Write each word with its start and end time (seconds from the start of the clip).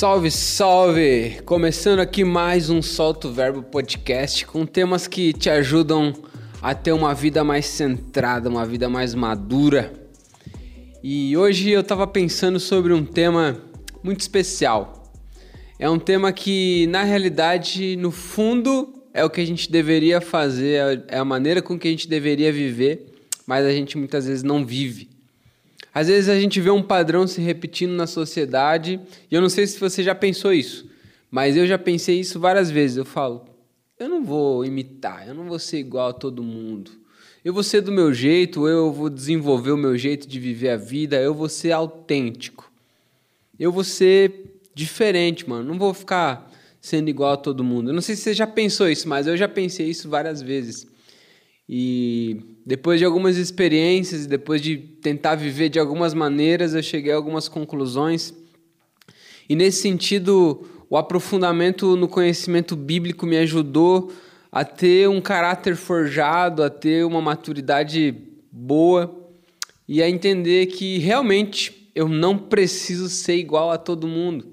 Salve, 0.00 0.30
salve! 0.30 1.42
Começando 1.44 2.00
aqui 2.00 2.24
mais 2.24 2.70
um 2.70 2.80
Solto 2.80 3.30
Verbo 3.30 3.62
podcast 3.62 4.46
com 4.46 4.64
temas 4.64 5.06
que 5.06 5.34
te 5.34 5.50
ajudam 5.50 6.14
a 6.62 6.74
ter 6.74 6.92
uma 6.92 7.12
vida 7.12 7.44
mais 7.44 7.66
centrada, 7.66 8.48
uma 8.48 8.64
vida 8.64 8.88
mais 8.88 9.14
madura. 9.14 9.92
E 11.02 11.36
hoje 11.36 11.68
eu 11.68 11.84
tava 11.84 12.06
pensando 12.06 12.58
sobre 12.58 12.94
um 12.94 13.04
tema 13.04 13.60
muito 14.02 14.20
especial. 14.20 15.12
É 15.78 15.90
um 15.90 15.98
tema 15.98 16.32
que, 16.32 16.86
na 16.86 17.02
realidade, 17.02 17.94
no 17.96 18.10
fundo, 18.10 19.04
é 19.12 19.22
o 19.22 19.28
que 19.28 19.42
a 19.42 19.46
gente 19.46 19.70
deveria 19.70 20.18
fazer, 20.18 21.04
é 21.08 21.18
a 21.18 21.24
maneira 21.26 21.60
com 21.60 21.78
que 21.78 21.86
a 21.86 21.90
gente 21.90 22.08
deveria 22.08 22.50
viver, 22.50 23.04
mas 23.46 23.66
a 23.66 23.70
gente 23.70 23.98
muitas 23.98 24.24
vezes 24.24 24.42
não 24.42 24.64
vive. 24.64 25.09
Às 25.92 26.08
vezes 26.08 26.28
a 26.28 26.38
gente 26.38 26.60
vê 26.60 26.70
um 26.70 26.82
padrão 26.82 27.26
se 27.26 27.40
repetindo 27.40 27.92
na 27.92 28.06
sociedade, 28.06 29.00
e 29.30 29.34
eu 29.34 29.40
não 29.40 29.48
sei 29.48 29.66
se 29.66 29.78
você 29.78 30.02
já 30.02 30.14
pensou 30.14 30.52
isso, 30.52 30.88
mas 31.30 31.56
eu 31.56 31.66
já 31.66 31.78
pensei 31.78 32.20
isso 32.20 32.38
várias 32.38 32.70
vezes. 32.70 32.96
Eu 32.96 33.04
falo, 33.04 33.44
eu 33.98 34.08
não 34.08 34.24
vou 34.24 34.64
imitar, 34.64 35.26
eu 35.26 35.34
não 35.34 35.44
vou 35.44 35.58
ser 35.58 35.78
igual 35.78 36.10
a 36.10 36.12
todo 36.12 36.42
mundo. 36.42 36.90
Eu 37.44 37.54
vou 37.54 37.62
ser 37.62 37.80
do 37.80 37.90
meu 37.90 38.12
jeito, 38.12 38.68
eu 38.68 38.92
vou 38.92 39.08
desenvolver 39.08 39.72
o 39.72 39.76
meu 39.76 39.96
jeito 39.96 40.28
de 40.28 40.38
viver 40.38 40.70
a 40.70 40.76
vida, 40.76 41.20
eu 41.20 41.34
vou 41.34 41.48
ser 41.48 41.72
autêntico. 41.72 42.70
Eu 43.58 43.72
vou 43.72 43.84
ser 43.84 44.60
diferente, 44.74 45.48
mano. 45.48 45.68
Não 45.72 45.78
vou 45.78 45.92
ficar 45.92 46.50
sendo 46.80 47.08
igual 47.08 47.32
a 47.32 47.36
todo 47.36 47.64
mundo. 47.64 47.90
Eu 47.90 47.94
não 47.94 48.00
sei 48.00 48.16
se 48.16 48.22
você 48.22 48.34
já 48.34 48.46
pensou 48.46 48.88
isso, 48.88 49.08
mas 49.08 49.26
eu 49.26 49.36
já 49.36 49.48
pensei 49.48 49.86
isso 49.88 50.08
várias 50.08 50.40
vezes. 50.40 50.86
E 51.72 52.40
depois 52.66 52.98
de 52.98 53.04
algumas 53.04 53.36
experiências, 53.36 54.26
depois 54.26 54.60
de 54.60 54.76
tentar 54.76 55.36
viver 55.36 55.68
de 55.68 55.78
algumas 55.78 56.12
maneiras, 56.12 56.74
eu 56.74 56.82
cheguei 56.82 57.12
a 57.12 57.14
algumas 57.14 57.46
conclusões. 57.46 58.34
E 59.48 59.54
nesse 59.54 59.80
sentido, 59.80 60.66
o 60.90 60.96
aprofundamento 60.96 61.94
no 61.94 62.08
conhecimento 62.08 62.74
bíblico 62.74 63.24
me 63.24 63.38
ajudou 63.38 64.12
a 64.50 64.64
ter 64.64 65.08
um 65.08 65.20
caráter 65.20 65.76
forjado, 65.76 66.64
a 66.64 66.68
ter 66.68 67.06
uma 67.06 67.22
maturidade 67.22 68.16
boa 68.50 69.16
e 69.86 70.02
a 70.02 70.10
entender 70.10 70.66
que 70.66 70.98
realmente 70.98 71.88
eu 71.94 72.08
não 72.08 72.36
preciso 72.36 73.08
ser 73.08 73.36
igual 73.36 73.70
a 73.70 73.78
todo 73.78 74.08
mundo. 74.08 74.44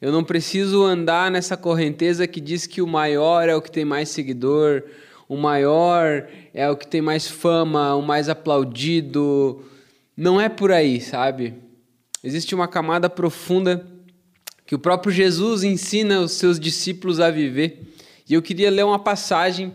Eu 0.00 0.10
não 0.10 0.24
preciso 0.24 0.82
andar 0.82 1.30
nessa 1.30 1.56
correnteza 1.56 2.26
que 2.26 2.40
diz 2.40 2.66
que 2.66 2.82
o 2.82 2.88
maior 2.88 3.48
é 3.48 3.54
o 3.54 3.62
que 3.62 3.70
tem 3.70 3.84
mais 3.84 4.08
seguidor, 4.08 4.82
o 5.28 5.36
maior 5.36 6.28
é 6.54 6.68
o 6.70 6.76
que 6.76 6.86
tem 6.86 7.00
mais 7.00 7.26
fama, 7.28 7.94
o 7.94 8.02
mais 8.02 8.28
aplaudido. 8.28 9.64
Não 10.16 10.40
é 10.40 10.48
por 10.48 10.72
aí, 10.72 11.00
sabe? 11.00 11.54
Existe 12.22 12.54
uma 12.54 12.68
camada 12.68 13.10
profunda 13.10 13.86
que 14.64 14.74
o 14.74 14.78
próprio 14.78 15.12
Jesus 15.12 15.62
ensina 15.62 16.20
os 16.20 16.32
seus 16.32 16.58
discípulos 16.58 17.20
a 17.20 17.30
viver. 17.30 17.82
E 18.28 18.34
eu 18.34 18.42
queria 18.42 18.70
ler 18.70 18.84
uma 18.84 18.98
passagem, 18.98 19.72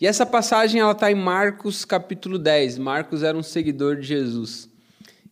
e 0.00 0.06
essa 0.06 0.24
passagem 0.24 0.80
ela 0.80 0.92
está 0.92 1.10
em 1.10 1.14
Marcos 1.14 1.84
capítulo 1.84 2.38
10. 2.38 2.78
Marcos 2.78 3.22
era 3.22 3.36
um 3.36 3.42
seguidor 3.42 3.96
de 3.96 4.06
Jesus. 4.06 4.68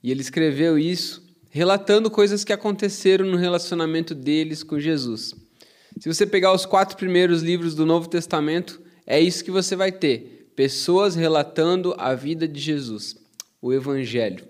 E 0.02 0.10
ele 0.10 0.20
escreveu 0.20 0.78
isso 0.78 1.26
relatando 1.50 2.10
coisas 2.10 2.44
que 2.44 2.52
aconteceram 2.52 3.24
no 3.26 3.36
relacionamento 3.36 4.14
deles 4.14 4.62
com 4.62 4.78
Jesus. 4.78 5.34
Se 5.98 6.12
você 6.12 6.26
pegar 6.26 6.52
os 6.52 6.66
quatro 6.66 6.96
primeiros 6.96 7.42
livros 7.42 7.74
do 7.74 7.86
Novo 7.86 8.08
Testamento, 8.08 8.80
é 9.10 9.18
isso 9.18 9.42
que 9.42 9.50
você 9.50 9.74
vai 9.74 9.90
ter: 9.90 10.50
pessoas 10.54 11.16
relatando 11.16 11.94
a 11.96 12.14
vida 12.14 12.46
de 12.46 12.60
Jesus, 12.60 13.16
o 13.60 13.72
Evangelho. 13.72 14.44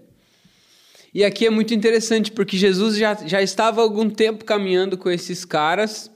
E 1.14 1.24
aqui 1.24 1.46
é 1.46 1.50
muito 1.50 1.72
interessante 1.72 2.32
porque 2.32 2.56
Jesus 2.56 2.96
já, 2.96 3.14
já 3.14 3.40
estava 3.40 3.80
algum 3.80 4.10
tempo 4.10 4.44
caminhando 4.44 4.98
com 4.98 5.08
esses 5.08 5.44
caras. 5.44 6.10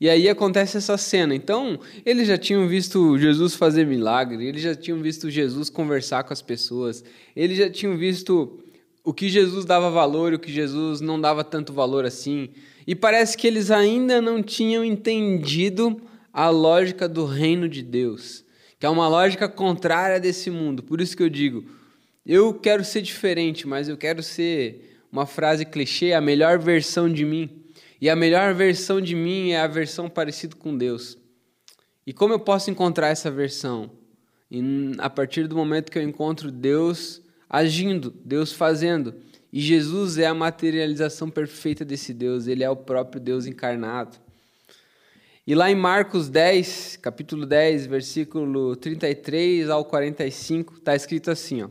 E 0.00 0.08
aí 0.08 0.30
acontece 0.30 0.78
essa 0.78 0.96
cena. 0.96 1.34
Então, 1.34 1.78
eles 2.06 2.26
já 2.26 2.38
tinham 2.38 2.66
visto 2.66 3.18
Jesus 3.18 3.54
fazer 3.54 3.84
milagre, 3.84 4.46
eles 4.46 4.62
já 4.62 4.74
tinham 4.74 5.02
visto 5.02 5.28
Jesus 5.28 5.68
conversar 5.68 6.24
com 6.24 6.32
as 6.32 6.40
pessoas, 6.40 7.04
eles 7.36 7.58
já 7.58 7.68
tinham 7.68 7.98
visto 7.98 8.60
o 9.04 9.12
que 9.12 9.28
Jesus 9.28 9.66
dava 9.66 9.90
valor 9.90 10.32
e 10.32 10.36
o 10.36 10.38
que 10.38 10.50
Jesus 10.50 11.02
não 11.02 11.20
dava 11.20 11.44
tanto 11.44 11.74
valor 11.74 12.06
assim. 12.06 12.48
E 12.86 12.94
parece 12.94 13.36
que 13.36 13.46
eles 13.46 13.70
ainda 13.70 14.22
não 14.22 14.42
tinham 14.42 14.82
entendido 14.82 16.00
a 16.32 16.48
lógica 16.48 17.08
do 17.08 17.24
reino 17.24 17.68
de 17.68 17.82
Deus, 17.82 18.44
que 18.78 18.86
é 18.86 18.88
uma 18.88 19.08
lógica 19.08 19.48
contrária 19.48 20.20
desse 20.20 20.50
mundo. 20.50 20.82
Por 20.82 21.00
isso 21.00 21.16
que 21.16 21.22
eu 21.22 21.28
digo, 21.28 21.64
eu 22.24 22.54
quero 22.54 22.84
ser 22.84 23.02
diferente, 23.02 23.66
mas 23.66 23.88
eu 23.88 23.96
quero 23.96 24.22
ser 24.22 25.00
uma 25.10 25.26
frase 25.26 25.64
clichê, 25.64 26.12
a 26.12 26.20
melhor 26.20 26.58
versão 26.58 27.12
de 27.12 27.24
mim. 27.24 27.50
E 28.00 28.08
a 28.08 28.16
melhor 28.16 28.54
versão 28.54 29.00
de 29.00 29.14
mim 29.14 29.50
é 29.50 29.60
a 29.60 29.66
versão 29.66 30.08
parecida 30.08 30.56
com 30.56 30.76
Deus. 30.76 31.18
E 32.06 32.12
como 32.12 32.32
eu 32.32 32.40
posso 32.40 32.70
encontrar 32.70 33.08
essa 33.08 33.30
versão? 33.30 33.90
E 34.50 34.62
a 34.98 35.10
partir 35.10 35.46
do 35.46 35.54
momento 35.54 35.90
que 35.92 35.98
eu 35.98 36.02
encontro 36.02 36.50
Deus 36.50 37.22
agindo, 37.48 38.10
Deus 38.24 38.52
fazendo. 38.52 39.14
E 39.52 39.60
Jesus 39.60 40.16
é 40.16 40.26
a 40.26 40.34
materialização 40.34 41.28
perfeita 41.28 41.84
desse 41.84 42.14
Deus, 42.14 42.46
ele 42.46 42.62
é 42.64 42.70
o 42.70 42.76
próprio 42.76 43.20
Deus 43.20 43.46
encarnado. 43.46 44.16
E 45.46 45.54
lá 45.54 45.70
em 45.70 45.74
Marcos 45.74 46.28
10, 46.28 46.98
capítulo 47.00 47.46
10, 47.46 47.86
versículo 47.86 48.76
33 48.76 49.70
ao 49.70 49.84
45, 49.84 50.74
está 50.74 50.94
escrito 50.94 51.30
assim: 51.30 51.62
ó, 51.62 51.68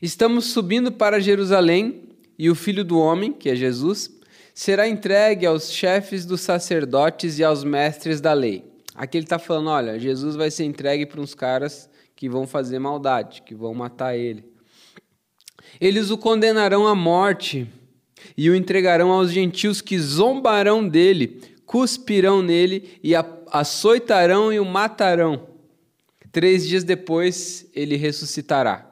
Estamos 0.00 0.46
subindo 0.46 0.90
para 0.90 1.20
Jerusalém, 1.20 2.08
e 2.36 2.50
o 2.50 2.56
filho 2.56 2.84
do 2.84 2.98
homem, 2.98 3.32
que 3.32 3.48
é 3.48 3.54
Jesus, 3.54 4.10
será 4.52 4.88
entregue 4.88 5.46
aos 5.46 5.72
chefes 5.72 6.26
dos 6.26 6.40
sacerdotes 6.40 7.38
e 7.38 7.44
aos 7.44 7.62
mestres 7.62 8.20
da 8.20 8.32
lei. 8.32 8.64
Aqui 8.96 9.16
ele 9.16 9.24
está 9.24 9.38
falando: 9.38 9.70
olha, 9.70 9.96
Jesus 9.96 10.34
vai 10.34 10.50
ser 10.50 10.64
entregue 10.64 11.06
para 11.06 11.20
uns 11.20 11.34
caras 11.34 11.88
que 12.16 12.28
vão 12.28 12.48
fazer 12.48 12.80
maldade, 12.80 13.42
que 13.42 13.54
vão 13.54 13.72
matar 13.74 14.16
ele. 14.16 14.44
Eles 15.80 16.10
o 16.10 16.18
condenarão 16.18 16.86
à 16.86 16.96
morte 16.96 17.66
e 18.36 18.50
o 18.50 18.56
entregarão 18.56 19.12
aos 19.12 19.30
gentios 19.30 19.80
que 19.80 19.98
zombarão 20.00 20.86
dele 20.86 21.51
cuspirão 21.72 22.42
nele 22.42 23.00
e 23.02 23.14
açoitarão 23.50 24.52
e 24.52 24.60
o 24.60 24.64
matarão. 24.64 25.48
Três 26.30 26.68
dias 26.68 26.84
depois 26.84 27.66
ele 27.72 27.96
ressuscitará. 27.96 28.90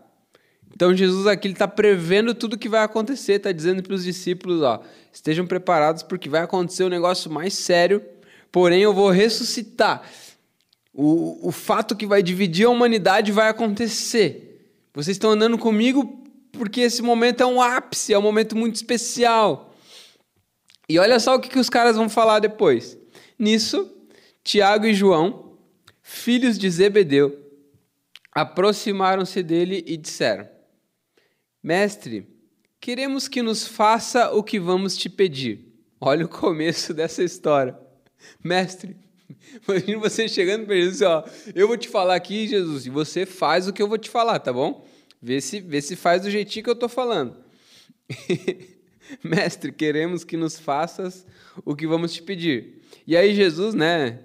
Então 0.75 0.97
Jesus 0.97 1.27
aqui 1.27 1.49
está 1.49 1.69
prevendo 1.69 2.35
tudo 2.35 2.55
o 2.55 2.59
que 2.59 2.71
vai 2.71 2.83
acontecer, 2.83 3.35
está 3.35 3.53
dizendo 3.53 3.83
para 3.83 3.93
os 3.93 4.03
discípulos, 4.03 4.63
ó, 4.63 4.81
estejam 5.13 5.47
preparados 5.47 6.03
porque 6.03 6.27
vai 6.27 6.41
acontecer 6.41 6.83
um 6.83 6.89
negócio 6.89 7.31
mais 7.31 7.53
sério, 7.53 8.03
porém 8.51 8.81
eu 8.81 8.95
vou 8.95 9.11
ressuscitar. 9.11 10.03
O, 10.95 11.49
o 11.49 11.53
fato 11.53 11.95
que 11.95 12.07
vai 12.07 12.23
dividir 12.23 12.65
a 12.65 12.71
humanidade 12.71 13.31
vai 13.31 13.51
acontecer. 13.51 14.73
Vocês 14.95 15.17
estão 15.17 15.33
andando 15.33 15.59
comigo 15.59 16.25
porque 16.53 16.81
esse 16.81 17.03
momento 17.03 17.43
é 17.43 17.47
um 17.47 17.61
ápice, 17.61 18.15
é 18.15 18.19
um 18.19 18.23
momento 18.23 18.57
muito 18.57 18.77
especial. 18.77 19.70
E 20.91 20.99
olha 20.99 21.21
só 21.21 21.37
o 21.37 21.41
que, 21.41 21.49
que 21.49 21.59
os 21.61 21.71
caras 21.71 21.97
vão 21.97 22.09
falar 22.09 22.41
depois. 22.41 22.99
Nisso, 23.39 23.89
Tiago 24.43 24.87
e 24.87 24.93
João, 24.93 25.57
filhos 26.03 26.59
de 26.59 26.69
Zebedeu, 26.69 27.39
aproximaram-se 28.33 29.41
dele 29.41 29.85
e 29.87 29.97
disseram: 29.97 30.49
Mestre, 31.63 32.27
queremos 32.81 33.29
que 33.29 33.41
nos 33.41 33.69
faça 33.69 34.33
o 34.33 34.43
que 34.43 34.59
vamos 34.59 34.97
te 34.97 35.09
pedir. 35.09 35.65
Olha 36.01 36.27
o 36.27 36.29
começo 36.29 36.93
dessa 36.93 37.23
história. 37.23 37.79
Mestre, 38.43 38.97
imagina 39.63 39.97
você 40.01 40.29
chegando 40.29 40.67
para 40.67 40.75
Jesus 40.75 41.03
ó, 41.03 41.25
eu 41.55 41.69
vou 41.69 41.77
te 41.77 41.89
falar 41.89 42.17
aqui, 42.17 42.49
Jesus, 42.49 42.85
e 42.85 42.91
você 42.91 43.25
faz 43.25 43.69
o 43.69 43.73
que 43.73 43.81
eu 43.81 43.87
vou 43.87 43.97
te 43.97 44.11
falar, 44.11 44.41
tá 44.41 44.53
bom? 44.53 44.85
Vê 45.23 45.41
se, 45.41 45.61
vê 45.61 45.81
se 45.81 45.95
faz 45.95 46.23
do 46.23 46.31
jeitinho 46.33 46.65
que 46.65 46.71
eu 46.71 46.75
tô 46.75 46.89
falando. 46.89 47.37
Mestre, 49.23 49.73
queremos 49.73 50.25
que 50.25 50.37
nos 50.37 50.59
faças 50.59 51.27
o 51.65 51.75
que 51.75 51.87
vamos 51.87 52.13
te 52.13 52.23
pedir. 52.23 52.83
E 53.07 53.17
aí 53.17 53.35
Jesus, 53.35 53.75
né, 53.75 54.21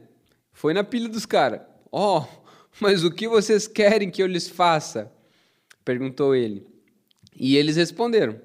foi 0.53 0.73
na 0.73 0.83
pilha 0.83 1.09
dos 1.09 1.25
caras. 1.25 1.61
Ó, 1.91 2.19
oh, 2.19 2.45
mas 2.79 3.03
o 3.03 3.11
que 3.11 3.27
vocês 3.27 3.67
querem 3.67 4.09
que 4.09 4.21
eu 4.21 4.27
lhes 4.27 4.49
faça? 4.49 5.11
Perguntou 5.83 6.35
ele. 6.35 6.65
E 7.35 7.55
eles 7.57 7.75
responderam: 7.75 8.39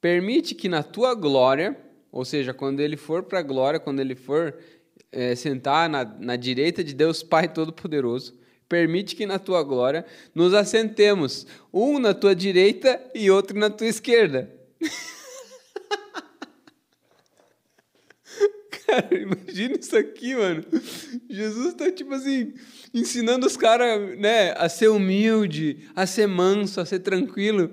Permite 0.00 0.54
que 0.54 0.68
na 0.68 0.82
tua 0.82 1.14
glória, 1.14 1.76
ou 2.10 2.24
seja, 2.24 2.54
quando 2.54 2.80
ele 2.80 2.96
for 2.96 3.22
para 3.22 3.40
a 3.40 3.42
glória, 3.42 3.80
quando 3.80 4.00
ele 4.00 4.14
for 4.14 4.56
é, 5.10 5.34
sentar 5.34 5.88
na, 5.88 6.04
na 6.04 6.36
direita 6.36 6.82
de 6.82 6.94
Deus 6.94 7.22
Pai 7.22 7.48
Todo-Poderoso, 7.48 8.34
permite 8.68 9.14
que 9.14 9.26
na 9.26 9.38
tua 9.38 9.62
glória 9.62 10.04
nos 10.34 10.52
assentemos, 10.54 11.46
um 11.72 11.98
na 11.98 12.12
tua 12.12 12.34
direita 12.34 13.00
e 13.14 13.30
outro 13.30 13.58
na 13.58 13.70
tua 13.70 13.86
esquerda. 13.86 14.50
Cara, 18.86 19.14
imagina 19.14 19.76
isso 19.78 19.96
aqui, 19.96 20.34
mano. 20.34 20.64
Jesus 21.28 21.74
tá, 21.74 21.90
tipo 21.90 22.14
assim, 22.14 22.54
ensinando 22.94 23.46
os 23.46 23.56
caras, 23.56 24.18
né, 24.18 24.52
a 24.56 24.68
ser 24.68 24.88
humilde, 24.88 25.88
a 25.94 26.06
ser 26.06 26.26
manso, 26.26 26.80
a 26.80 26.84
ser 26.84 27.00
tranquilo. 27.00 27.70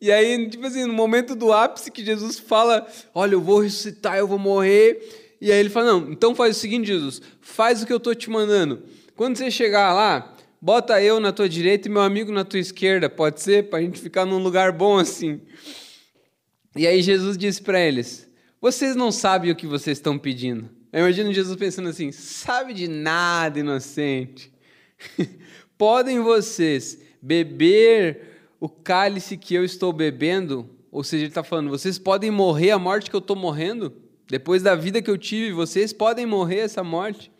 E 0.00 0.12
aí, 0.12 0.48
tipo 0.48 0.66
assim, 0.66 0.84
no 0.84 0.92
momento 0.92 1.34
do 1.34 1.52
ápice 1.52 1.90
que 1.90 2.04
Jesus 2.04 2.38
fala: 2.38 2.86
Olha, 3.14 3.34
eu 3.34 3.40
vou 3.40 3.60
ressuscitar, 3.60 4.18
eu 4.18 4.28
vou 4.28 4.38
morrer. 4.38 5.36
E 5.40 5.50
aí 5.50 5.58
ele 5.58 5.70
fala: 5.70 5.92
Não, 5.92 6.12
então 6.12 6.34
faz 6.34 6.56
o 6.56 6.60
seguinte, 6.60 6.86
Jesus, 6.86 7.22
faz 7.40 7.82
o 7.82 7.86
que 7.86 7.92
eu 7.92 8.00
tô 8.00 8.14
te 8.14 8.28
mandando. 8.28 8.82
Quando 9.14 9.36
você 9.36 9.50
chegar 9.50 9.94
lá, 9.94 10.34
bota 10.60 11.02
eu 11.02 11.18
na 11.18 11.32
tua 11.32 11.48
direita 11.48 11.88
e 11.88 11.90
meu 11.90 12.02
amigo 12.02 12.30
na 12.30 12.44
tua 12.44 12.60
esquerda, 12.60 13.08
pode 13.08 13.40
ser? 13.40 13.70
Para 13.70 13.78
a 13.78 13.82
gente 13.82 13.98
ficar 13.98 14.26
num 14.26 14.38
lugar 14.38 14.72
bom 14.72 14.98
assim. 14.98 15.40
E 16.76 16.86
aí 16.86 17.00
Jesus 17.00 17.38
disse 17.38 17.62
para 17.62 17.80
eles: 17.80 18.28
Vocês 18.60 18.94
não 18.94 19.10
sabem 19.10 19.50
o 19.50 19.56
que 19.56 19.66
vocês 19.66 19.98
estão 19.98 20.18
pedindo. 20.18 20.68
Eu 20.92 21.00
imagino 21.00 21.32
Jesus 21.32 21.56
pensando 21.56 21.88
assim: 21.88 22.12
Sabe 22.12 22.74
de 22.74 22.86
nada, 22.86 23.58
inocente. 23.58 24.52
Podem 25.78 26.20
vocês 26.20 27.00
beber 27.20 28.36
o 28.60 28.68
cálice 28.68 29.36
que 29.36 29.54
eu 29.54 29.64
estou 29.64 29.92
bebendo, 29.92 30.68
ou 30.90 31.02
seja, 31.02 31.24
ele 31.24 31.30
está 31.30 31.42
falando, 31.42 31.68
vocês 31.68 31.98
podem 31.98 32.30
morrer 32.30 32.70
a 32.70 32.78
morte 32.78 33.10
que 33.10 33.16
eu 33.16 33.20
estou 33.20 33.36
morrendo, 33.36 33.92
depois 34.26 34.62
da 34.62 34.74
vida 34.74 35.02
que 35.02 35.10
eu 35.10 35.18
tive, 35.18 35.52
vocês 35.52 35.92
podem 35.92 36.24
morrer 36.24 36.60
essa 36.60 36.82
morte. 36.82 37.30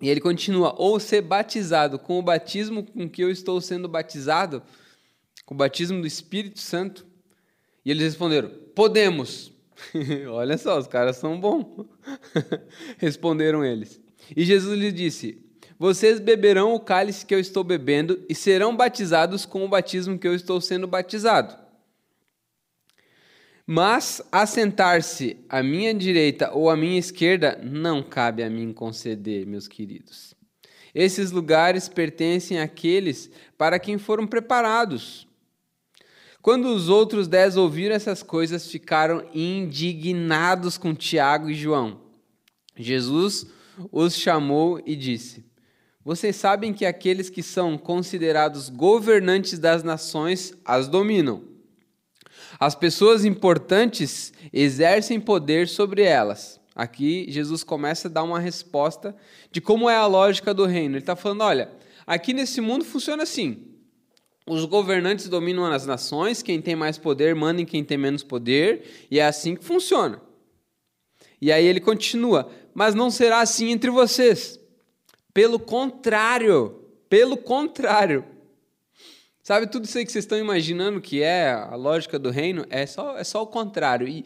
E 0.00 0.08
ele 0.08 0.20
continua, 0.20 0.74
ou 0.78 0.98
ser 0.98 1.20
batizado 1.20 1.98
com 1.98 2.18
o 2.18 2.22
batismo 2.22 2.82
com 2.82 3.08
que 3.08 3.22
eu 3.22 3.30
estou 3.30 3.60
sendo 3.60 3.86
batizado, 3.86 4.62
com 5.44 5.54
o 5.54 5.58
batismo 5.58 6.00
do 6.00 6.06
Espírito 6.06 6.58
Santo. 6.58 7.06
E 7.84 7.90
eles 7.90 8.02
responderam, 8.02 8.50
podemos. 8.74 9.52
Olha 10.30 10.58
só, 10.58 10.78
os 10.78 10.86
caras 10.86 11.16
são 11.16 11.40
bons. 11.40 11.86
Responderam 12.98 13.64
eles. 13.64 14.00
E 14.36 14.44
Jesus 14.44 14.78
lhe 14.78 14.92
disse: 14.92 15.50
vocês 15.80 16.20
beberão 16.20 16.74
o 16.74 16.78
cálice 16.78 17.24
que 17.24 17.34
eu 17.34 17.40
estou 17.40 17.64
bebendo 17.64 18.22
e 18.28 18.34
serão 18.34 18.76
batizados 18.76 19.46
com 19.46 19.64
o 19.64 19.68
batismo 19.68 20.18
que 20.18 20.28
eu 20.28 20.34
estou 20.34 20.60
sendo 20.60 20.86
batizado. 20.86 21.56
Mas 23.66 24.20
assentar-se 24.30 25.38
à 25.48 25.62
minha 25.62 25.94
direita 25.94 26.52
ou 26.52 26.68
à 26.68 26.76
minha 26.76 26.98
esquerda 26.98 27.58
não 27.62 28.02
cabe 28.02 28.42
a 28.42 28.50
mim 28.50 28.74
conceder, 28.74 29.46
meus 29.46 29.66
queridos. 29.66 30.34
Esses 30.94 31.30
lugares 31.30 31.88
pertencem 31.88 32.60
àqueles 32.60 33.30
para 33.56 33.78
quem 33.78 33.96
foram 33.96 34.26
preparados. 34.26 35.26
Quando 36.42 36.66
os 36.74 36.88
outros 36.88 37.28
dez 37.28 37.56
ouviram 37.56 37.94
essas 37.94 38.22
coisas, 38.22 38.70
ficaram 38.70 39.24
indignados 39.34 40.78
com 40.78 40.94
Tiago 40.94 41.50
e 41.50 41.54
João. 41.54 42.00
Jesus 42.76 43.46
os 43.92 44.14
chamou 44.14 44.80
e 44.86 44.96
disse: 44.96 45.50
vocês 46.02 46.34
sabem 46.36 46.72
que 46.72 46.86
aqueles 46.86 47.28
que 47.28 47.42
são 47.42 47.76
considerados 47.76 48.70
governantes 48.70 49.58
das 49.58 49.82
nações 49.82 50.54
as 50.64 50.88
dominam. 50.88 51.44
As 52.58 52.74
pessoas 52.74 53.24
importantes 53.24 54.32
exercem 54.52 55.20
poder 55.20 55.68
sobre 55.68 56.02
elas. 56.02 56.58
Aqui 56.74 57.26
Jesus 57.28 57.62
começa 57.62 58.08
a 58.08 58.10
dar 58.10 58.22
uma 58.22 58.40
resposta 58.40 59.14
de 59.52 59.60
como 59.60 59.90
é 59.90 59.96
a 59.96 60.06
lógica 60.06 60.54
do 60.54 60.64
reino. 60.64 60.94
Ele 60.94 61.02
está 61.02 61.14
falando: 61.14 61.42
olha, 61.42 61.70
aqui 62.06 62.32
nesse 62.32 62.62
mundo 62.62 62.84
funciona 62.84 63.24
assim. 63.24 63.69
Os 64.50 64.64
governantes 64.64 65.28
dominam 65.28 65.64
as 65.66 65.86
nações, 65.86 66.42
quem 66.42 66.60
tem 66.60 66.74
mais 66.74 66.98
poder 66.98 67.36
manda 67.36 67.62
em 67.62 67.64
quem 67.64 67.84
tem 67.84 67.96
menos 67.96 68.24
poder, 68.24 69.06
e 69.08 69.20
é 69.20 69.24
assim 69.24 69.54
que 69.54 69.62
funciona. 69.62 70.20
E 71.40 71.52
aí 71.52 71.64
ele 71.64 71.78
continua: 71.78 72.50
mas 72.74 72.92
não 72.92 73.12
será 73.12 73.42
assim 73.42 73.70
entre 73.70 73.90
vocês. 73.90 74.58
Pelo 75.32 75.56
contrário, 75.56 76.84
pelo 77.08 77.36
contrário. 77.36 78.24
Sabe 79.40 79.68
tudo 79.68 79.84
isso 79.84 79.96
aí 79.96 80.04
que 80.04 80.10
vocês 80.10 80.24
estão 80.24 80.36
imaginando 80.36 81.00
que 81.00 81.22
é 81.22 81.52
a 81.52 81.76
lógica 81.76 82.18
do 82.18 82.30
reino? 82.30 82.66
É 82.70 82.86
só, 82.86 83.16
é 83.16 83.22
só 83.22 83.44
o 83.44 83.46
contrário. 83.46 84.08
E, 84.08 84.24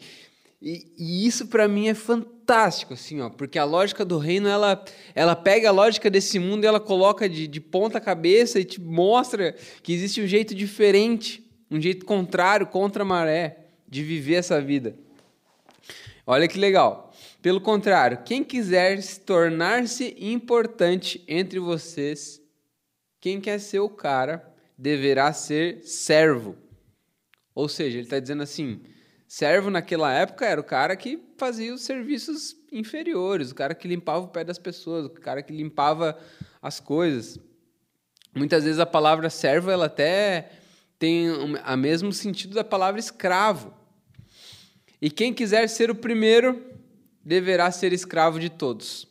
e, 0.65 0.91
e 0.97 1.27
isso 1.27 1.45
para 1.45 1.67
mim 1.67 1.87
é 1.87 1.93
fantástico, 1.93 2.95
assim, 2.95 3.21
ó, 3.21 3.29
porque 3.29 3.59
a 3.59 3.63
lógica 3.63 4.03
do 4.03 4.17
reino 4.17 4.47
ela, 4.47 4.83
ela 5.13 5.35
pega 5.35 5.69
a 5.69 5.71
lógica 5.71 6.09
desse 6.09 6.39
mundo 6.39 6.63
e 6.63 6.67
ela 6.67 6.79
coloca 6.79 7.29
de, 7.29 7.45
de 7.47 7.61
ponta 7.61 8.01
cabeça 8.01 8.59
e 8.59 8.65
te 8.65 8.81
mostra 8.81 9.55
que 9.83 9.93
existe 9.93 10.19
um 10.23 10.25
jeito 10.25 10.55
diferente, 10.55 11.47
um 11.69 11.79
jeito 11.79 12.03
contrário, 12.03 12.65
contra 12.65 13.03
a 13.03 13.05
maré, 13.05 13.67
de 13.87 14.01
viver 14.01 14.35
essa 14.35 14.59
vida. 14.59 14.95
Olha 16.25 16.47
que 16.47 16.57
legal. 16.57 17.13
Pelo 17.43 17.61
contrário, 17.61 18.23
quem 18.25 18.43
quiser 18.43 18.99
tornar-se 19.19 20.15
importante 20.17 21.23
entre 21.27 21.59
vocês, 21.59 22.41
quem 23.21 23.39
quer 23.39 23.59
ser 23.59 23.81
o 23.81 23.89
cara, 23.89 24.51
deverá 24.75 25.31
ser 25.31 25.83
servo. 25.83 26.55
Ou 27.53 27.69
seja, 27.69 27.97
ele 27.97 28.05
está 28.05 28.19
dizendo 28.19 28.41
assim: 28.41 28.81
servo 29.35 29.69
naquela 29.69 30.13
época 30.13 30.45
era 30.45 30.61
o 30.61 30.63
cara 30.63 30.95
que 30.95 31.21
fazia 31.37 31.73
os 31.73 31.81
serviços 31.81 32.55
inferiores, 32.71 33.51
o 33.51 33.55
cara 33.55 33.75
que 33.75 33.85
limpava 33.85 34.23
o 34.23 34.29
pé 34.29 34.45
das 34.45 34.57
pessoas, 34.57 35.07
o 35.07 35.09
cara 35.09 35.43
que 35.43 35.51
limpava 35.51 36.17
as 36.61 36.79
coisas. 36.79 37.37
Muitas 38.33 38.63
vezes 38.63 38.79
a 38.79 38.85
palavra 38.85 39.29
servo 39.29 39.69
ela 39.69 39.87
até 39.87 40.53
tem 40.97 41.29
o 41.29 41.77
mesmo 41.77 42.13
sentido 42.13 42.55
da 42.55 42.63
palavra 42.63 42.97
escravo. 42.97 43.73
E 45.01 45.11
quem 45.11 45.33
quiser 45.33 45.67
ser 45.67 45.91
o 45.91 45.95
primeiro 45.95 46.65
deverá 47.21 47.69
ser 47.71 47.91
escravo 47.91 48.39
de 48.39 48.49
todos. 48.49 49.05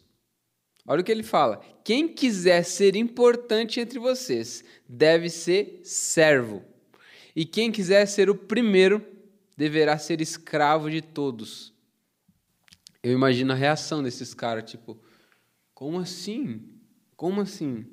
Olha 0.87 1.03
o 1.03 1.05
que 1.05 1.13
ele 1.13 1.23
fala: 1.23 1.61
quem 1.85 2.09
quiser 2.09 2.65
ser 2.65 2.97
importante 2.97 3.79
entre 3.79 3.99
vocês 3.99 4.65
deve 4.89 5.29
ser 5.29 5.83
servo, 5.85 6.65
e 7.37 7.45
quem 7.45 7.71
quiser 7.71 8.07
ser 8.07 8.31
o 8.31 8.35
primeiro 8.35 9.13
deverá 9.57 9.99
ser 9.99 10.21
escravo 10.21 10.91
de 10.91 11.01
todos. 11.01 11.73
Eu 13.03 13.13
imagino 13.13 13.53
a 13.53 13.57
reação 13.57 14.03
desses 14.03 14.33
caras, 14.33 14.71
tipo, 14.71 14.99
como 15.75 15.99
assim? 15.99 16.63
Como 17.17 17.41
assim? 17.41 17.87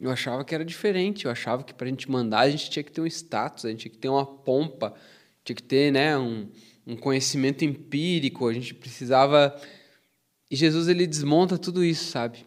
Eu 0.00 0.10
achava 0.10 0.44
que 0.44 0.54
era 0.54 0.64
diferente, 0.64 1.24
eu 1.24 1.30
achava 1.30 1.62
que 1.62 1.74
para 1.74 1.86
a 1.86 1.90
gente 1.90 2.10
mandar 2.10 2.40
a 2.40 2.50
gente 2.50 2.70
tinha 2.70 2.82
que 2.82 2.92
ter 2.92 3.00
um 3.00 3.06
status, 3.06 3.64
a 3.64 3.70
gente 3.70 3.80
tinha 3.80 3.92
que 3.92 3.98
ter 3.98 4.08
uma 4.08 4.24
pompa, 4.24 4.94
tinha 5.44 5.56
que 5.56 5.62
ter 5.62 5.92
né, 5.92 6.16
um, 6.16 6.48
um 6.86 6.96
conhecimento 6.96 7.64
empírico, 7.64 8.48
a 8.48 8.52
gente 8.52 8.72
precisava. 8.72 9.60
E 10.50 10.56
Jesus 10.56 10.88
ele 10.88 11.06
desmonta 11.06 11.58
tudo 11.58 11.84
isso, 11.84 12.04
sabe? 12.04 12.46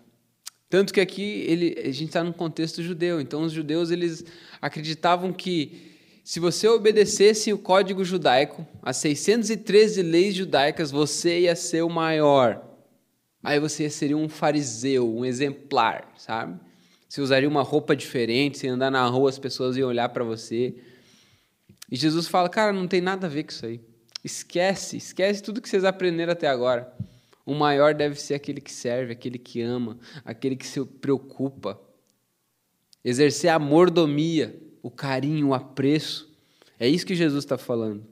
Tanto 0.70 0.92
que 0.92 1.00
aqui 1.00 1.22
ele, 1.22 1.76
a 1.80 1.92
gente 1.92 2.06
está 2.06 2.24
num 2.24 2.34
contexto 2.34 2.82
judeu, 2.82 3.22
então 3.22 3.44
os 3.44 3.52
judeus 3.52 3.92
eles 3.92 4.26
acreditavam 4.60 5.32
que 5.32 5.93
se 6.24 6.40
você 6.40 6.68
obedecesse 6.68 7.52
o 7.52 7.58
código 7.58 8.04
judaico, 8.06 8.66
as 8.82 8.98
613 8.98 10.02
leis 10.02 10.34
judaicas, 10.34 10.90
você 10.90 11.42
ia 11.42 11.56
ser 11.56 11.84
o 11.84 11.90
maior. 11.90 12.64
Aí 13.44 13.60
você 13.60 13.90
seria 13.90 14.16
um 14.16 14.30
fariseu, 14.30 15.18
um 15.18 15.26
exemplar, 15.26 16.14
sabe? 16.18 16.58
Você 17.10 17.20
usaria 17.20 17.50
uma 17.50 17.62
roupa 17.62 17.94
diferente, 17.94 18.58
se 18.58 18.68
andar 18.70 18.90
na 18.90 19.06
rua 19.06 19.30
as 19.30 19.38
pessoas 19.38 19.76
iam 19.76 19.90
olhar 19.90 20.08
para 20.10 20.24
você. 20.24 20.76
E 21.92 21.98
Jesus 21.98 22.28
fala, 22.28 22.48
cara, 22.48 22.72
não 22.72 22.88
tem 22.88 23.02
nada 23.02 23.28
a 23.28 23.30
ver 23.30 23.44
com 23.44 23.52
isso 23.52 23.66
aí. 23.66 23.82
Esquece, 24.24 24.96
esquece 24.96 25.44
tudo 25.44 25.62
que 25.62 25.68
vocês 25.68 25.84
aprenderam 25.84 26.32
até 26.32 26.48
agora. 26.48 26.92
O 27.46 27.54
maior 27.54 27.94
deve 27.94 28.16
ser 28.16 28.36
aquele 28.36 28.62
que 28.62 28.72
serve, 28.72 29.12
aquele 29.12 29.38
que 29.38 29.62
ama, 29.62 30.00
aquele 30.24 30.56
que 30.56 30.66
se 30.66 30.84
preocupa. 30.86 31.78
Exercer 33.04 33.50
a 33.52 33.60
mordomia, 33.60 34.58
o 34.84 34.92
carinho, 34.92 35.48
o 35.48 35.54
apreço. 35.54 36.32
É 36.78 36.88
isso 36.88 37.06
que 37.06 37.16
Jesus 37.16 37.44
está 37.44 37.58
falando. 37.58 38.06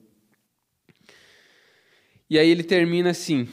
E 2.30 2.40
aí 2.40 2.50
ele 2.50 2.64
termina 2.64 3.10
assim: 3.10 3.48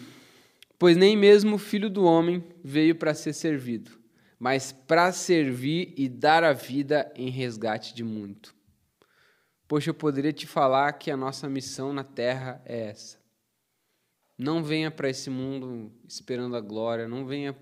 Pois 0.78 0.96
nem 0.96 1.16
mesmo 1.16 1.56
o 1.56 1.58
filho 1.58 1.90
do 1.90 2.04
homem 2.04 2.44
veio 2.62 2.94
para 2.94 3.12
ser 3.12 3.32
servido, 3.32 3.90
mas 4.38 4.70
para 4.70 5.10
servir 5.10 5.92
e 5.96 6.08
dar 6.08 6.44
a 6.44 6.52
vida 6.52 7.12
em 7.16 7.28
resgate 7.28 7.92
de 7.92 8.04
muito. 8.04 8.54
Poxa, 9.66 9.90
eu 9.90 9.94
poderia 9.94 10.32
te 10.32 10.46
falar 10.46 10.92
que 10.92 11.10
a 11.10 11.16
nossa 11.16 11.48
missão 11.48 11.92
na 11.92 12.04
Terra 12.04 12.62
é 12.64 12.88
essa. 12.88 13.18
Não 14.38 14.62
venha 14.62 14.90
para 14.90 15.10
esse 15.10 15.28
mundo 15.28 15.92
esperando 16.06 16.56
a 16.56 16.60
glória, 16.60 17.08
não 17.08 17.26
venha, 17.26 17.56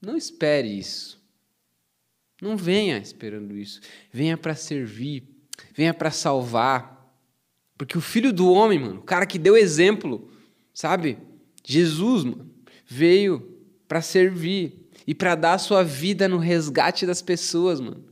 não 0.00 0.16
espere 0.16 0.66
isso. 0.66 1.19
Não 2.40 2.56
venha 2.56 2.98
esperando 2.98 3.56
isso. 3.56 3.80
Venha 4.12 4.36
para 4.36 4.54
servir, 4.54 5.24
venha 5.74 5.92
para 5.92 6.10
salvar. 6.10 7.14
Porque 7.76 7.96
o 7.96 8.00
filho 8.00 8.32
do 8.32 8.50
homem, 8.52 8.78
mano, 8.78 9.00
o 9.00 9.04
cara 9.04 9.26
que 9.26 9.38
deu 9.38 9.56
exemplo, 9.56 10.30
sabe? 10.72 11.18
Jesus, 11.64 12.24
mano, 12.24 12.50
veio 12.86 13.58
para 13.86 14.02
servir 14.02 14.88
e 15.06 15.14
para 15.14 15.34
dar 15.34 15.54
a 15.54 15.58
sua 15.58 15.82
vida 15.82 16.28
no 16.28 16.38
resgate 16.38 17.06
das 17.06 17.22
pessoas, 17.22 17.80
mano 17.80 18.10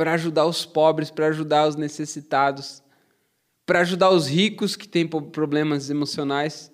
para 0.00 0.14
ajudar 0.14 0.46
os 0.46 0.64
pobres, 0.64 1.10
para 1.10 1.26
ajudar 1.26 1.68
os 1.68 1.76
necessitados, 1.76 2.82
para 3.66 3.80
ajudar 3.80 4.08
os 4.08 4.26
ricos 4.26 4.74
que 4.74 4.88
têm 4.88 5.06
problemas 5.06 5.90
emocionais, 5.90 6.72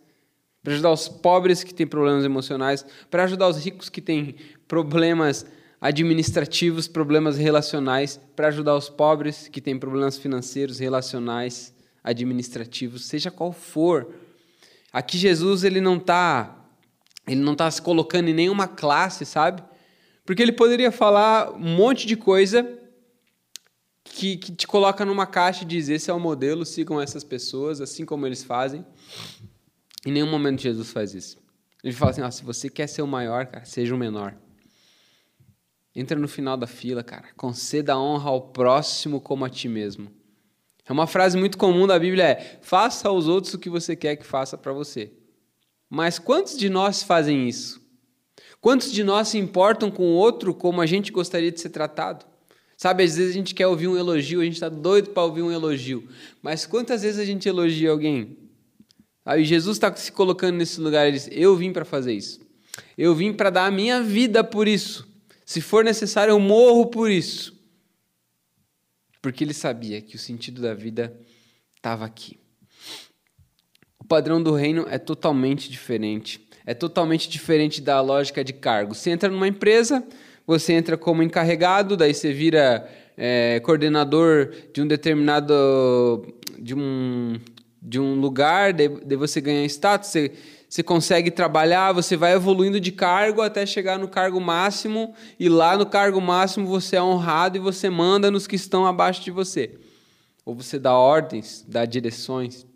para 0.62 0.72
ajudar 0.72 0.92
os 0.92 1.08
pobres 1.08 1.64
que 1.64 1.74
têm 1.74 1.88
problemas 1.88 2.24
emocionais, 2.24 2.86
para 3.10 3.24
ajudar 3.24 3.48
os 3.48 3.56
ricos 3.64 3.88
que 3.88 4.00
têm 4.00 4.36
problemas 4.68 5.44
administrativos, 5.80 6.88
problemas 6.88 7.36
relacionais, 7.36 8.18
para 8.34 8.48
ajudar 8.48 8.76
os 8.76 8.88
pobres 8.88 9.48
que 9.48 9.60
têm 9.60 9.78
problemas 9.78 10.16
financeiros, 10.16 10.78
relacionais, 10.78 11.74
administrativos, 12.02 13.06
seja 13.06 13.30
qual 13.30 13.52
for. 13.52 14.14
Aqui 14.92 15.18
Jesus 15.18 15.64
ele 15.64 15.80
não 15.80 15.96
está 15.96 16.62
ele 17.26 17.40
não 17.40 17.54
está 17.54 17.68
se 17.68 17.82
colocando 17.82 18.28
em 18.28 18.34
nenhuma 18.34 18.68
classe, 18.68 19.26
sabe? 19.26 19.60
Porque 20.24 20.40
ele 20.40 20.52
poderia 20.52 20.92
falar 20.92 21.52
um 21.52 21.76
monte 21.76 22.06
de 22.06 22.16
coisa 22.16 22.78
que, 24.04 24.36
que 24.36 24.52
te 24.52 24.66
coloca 24.66 25.04
numa 25.04 25.26
caixa 25.26 25.64
e 25.64 25.66
diz: 25.66 25.88
esse 25.88 26.08
é 26.08 26.14
o 26.14 26.20
modelo, 26.20 26.64
sigam 26.64 27.00
essas 27.00 27.24
pessoas, 27.24 27.80
assim 27.80 28.04
como 28.04 28.26
eles 28.26 28.44
fazem. 28.44 28.86
Em 30.06 30.12
nenhum 30.12 30.30
momento 30.30 30.62
Jesus 30.62 30.92
faz 30.92 31.14
isso. 31.14 31.38
Ele 31.82 31.92
fala 31.92 32.12
assim: 32.12 32.30
se 32.30 32.44
você 32.44 32.68
quer 32.68 32.86
ser 32.86 33.02
o 33.02 33.06
maior, 33.08 33.46
cara, 33.46 33.64
seja 33.64 33.94
o 33.94 33.98
menor. 33.98 34.36
Entra 35.96 36.18
no 36.18 36.28
final 36.28 36.58
da 36.58 36.66
fila, 36.66 37.02
cara. 37.02 37.28
Conceda 37.34 37.98
honra 37.98 38.28
ao 38.28 38.42
próximo 38.42 39.18
como 39.18 39.46
a 39.46 39.48
ti 39.48 39.66
mesmo. 39.66 40.12
É 40.84 40.92
uma 40.92 41.06
frase 41.06 41.38
muito 41.38 41.56
comum 41.56 41.86
da 41.86 41.98
Bíblia 41.98 42.24
é: 42.24 42.58
faça 42.60 43.08
aos 43.08 43.26
outros 43.26 43.54
o 43.54 43.58
que 43.58 43.70
você 43.70 43.96
quer 43.96 44.16
que 44.16 44.26
faça 44.26 44.58
para 44.58 44.74
você. 44.74 45.10
Mas 45.88 46.18
quantos 46.18 46.58
de 46.58 46.68
nós 46.68 47.02
fazem 47.02 47.48
isso? 47.48 47.80
Quantos 48.60 48.92
de 48.92 49.02
nós 49.02 49.28
se 49.28 49.38
importam 49.38 49.90
com 49.90 50.02
o 50.02 50.16
outro 50.16 50.52
como 50.52 50.82
a 50.82 50.86
gente 50.86 51.10
gostaria 51.10 51.50
de 51.50 51.60
ser 51.60 51.70
tratado? 51.70 52.26
Sabe, 52.76 53.02
às 53.02 53.16
vezes 53.16 53.30
a 53.30 53.34
gente 53.34 53.54
quer 53.54 53.66
ouvir 53.66 53.88
um 53.88 53.96
elogio, 53.96 54.42
a 54.42 54.44
gente 54.44 54.54
está 54.54 54.68
doido 54.68 55.10
para 55.10 55.22
ouvir 55.22 55.40
um 55.40 55.50
elogio. 55.50 56.06
Mas 56.42 56.66
quantas 56.66 57.00
vezes 57.00 57.18
a 57.18 57.24
gente 57.24 57.48
elogia 57.48 57.90
alguém? 57.90 58.36
Aí 59.24 59.46
Jesus 59.46 59.78
está 59.78 59.94
se 59.96 60.12
colocando 60.12 60.56
nesse 60.56 60.78
lugar 60.78 61.08
e 61.08 61.12
diz: 61.12 61.26
Eu 61.32 61.56
vim 61.56 61.72
para 61.72 61.86
fazer 61.86 62.12
isso. 62.12 62.38
Eu 62.98 63.14
vim 63.14 63.32
para 63.32 63.48
dar 63.48 63.64
a 63.64 63.70
minha 63.70 64.02
vida 64.02 64.44
por 64.44 64.68
isso. 64.68 65.15
Se 65.46 65.60
for 65.60 65.84
necessário, 65.84 66.32
eu 66.32 66.40
morro 66.40 66.86
por 66.86 67.08
isso. 67.08 67.56
Porque 69.22 69.44
ele 69.44 69.54
sabia 69.54 70.02
que 70.02 70.16
o 70.16 70.18
sentido 70.18 70.60
da 70.60 70.74
vida 70.74 71.16
estava 71.76 72.04
aqui. 72.04 72.38
O 73.98 74.04
padrão 74.04 74.42
do 74.42 74.52
reino 74.52 74.86
é 74.90 74.98
totalmente 74.98 75.70
diferente. 75.70 76.44
É 76.66 76.74
totalmente 76.74 77.28
diferente 77.28 77.80
da 77.80 78.00
lógica 78.00 78.42
de 78.42 78.52
cargo. 78.52 78.92
Você 78.92 79.10
entra 79.10 79.30
numa 79.30 79.46
empresa, 79.46 80.04
você 80.44 80.72
entra 80.72 80.96
como 80.98 81.22
encarregado, 81.22 81.96
daí 81.96 82.12
você 82.12 82.32
vira 82.32 82.90
é, 83.16 83.60
coordenador 83.60 84.52
de 84.74 84.82
um 84.82 84.86
determinado 84.86 86.26
de 86.58 86.74
um 86.74 87.38
de 87.80 88.00
um 88.00 88.18
lugar, 88.18 88.72
daí, 88.72 88.88
daí 88.88 89.16
você 89.16 89.40
ganha 89.40 89.64
status, 89.66 90.08
você, 90.08 90.32
você 90.76 90.82
consegue 90.82 91.30
trabalhar, 91.30 91.92
você 91.92 92.18
vai 92.18 92.34
evoluindo 92.34 92.78
de 92.78 92.92
cargo 92.92 93.40
até 93.40 93.64
chegar 93.64 93.98
no 93.98 94.08
cargo 94.08 94.38
máximo, 94.38 95.14
e 95.40 95.48
lá 95.48 95.74
no 95.74 95.86
cargo 95.86 96.20
máximo 96.20 96.66
você 96.66 96.96
é 96.96 97.02
honrado 97.02 97.56
e 97.56 97.60
você 97.60 97.88
manda 97.88 98.30
nos 98.30 98.46
que 98.46 98.56
estão 98.56 98.84
abaixo 98.84 99.24
de 99.24 99.30
você. 99.30 99.78
Ou 100.44 100.54
você 100.54 100.78
dá 100.78 100.92
ordens, 100.92 101.64
dá 101.66 101.86
direções. 101.86 102.66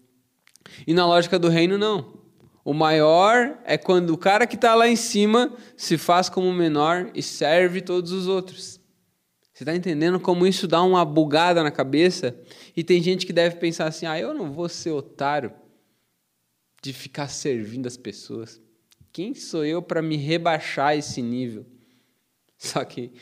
E 0.87 0.95
na 0.95 1.07
lógica 1.07 1.39
do 1.39 1.51
reino, 1.51 1.77
não. 1.77 2.15
O 2.65 2.73
maior 2.73 3.59
é 3.67 3.77
quando 3.77 4.15
o 4.15 4.19
cara 4.19 4.47
que 4.47 4.55
está 4.55 4.75
lá 4.75 4.89
em 4.89 4.97
cima 4.97 5.53
se 5.77 5.99
faz 5.99 6.31
como 6.31 6.51
menor 6.55 7.11
e 7.15 7.23
serve 7.23 7.83
todos 7.83 8.13
os 8.13 8.27
outros. 8.27 8.81
Você 9.53 9.63
está 9.63 9.77
entendendo 9.77 10.19
como 10.19 10.47
isso 10.47 10.67
dá 10.67 10.83
uma 10.83 11.05
bugada 11.05 11.63
na 11.63 11.71
cabeça? 11.71 12.35
E 12.75 12.83
tem 12.83 13.03
gente 13.03 13.27
que 13.27 13.33
deve 13.33 13.57
pensar 13.57 13.89
assim: 13.89 14.07
ah, 14.07 14.19
eu 14.19 14.33
não 14.33 14.51
vou 14.53 14.71
ser 14.71 14.91
otário 14.91 15.53
de 16.81 16.93
ficar 16.93 17.29
servindo 17.29 17.87
as 17.87 17.97
pessoas. 17.97 18.61
Quem 19.13 19.35
sou 19.35 19.65
eu 19.65 19.83
para 19.83 20.01
me 20.01 20.17
rebaixar 20.17 20.97
esse 20.97 21.21
nível? 21.21 21.67
Só 22.57 22.85
que 22.85 23.13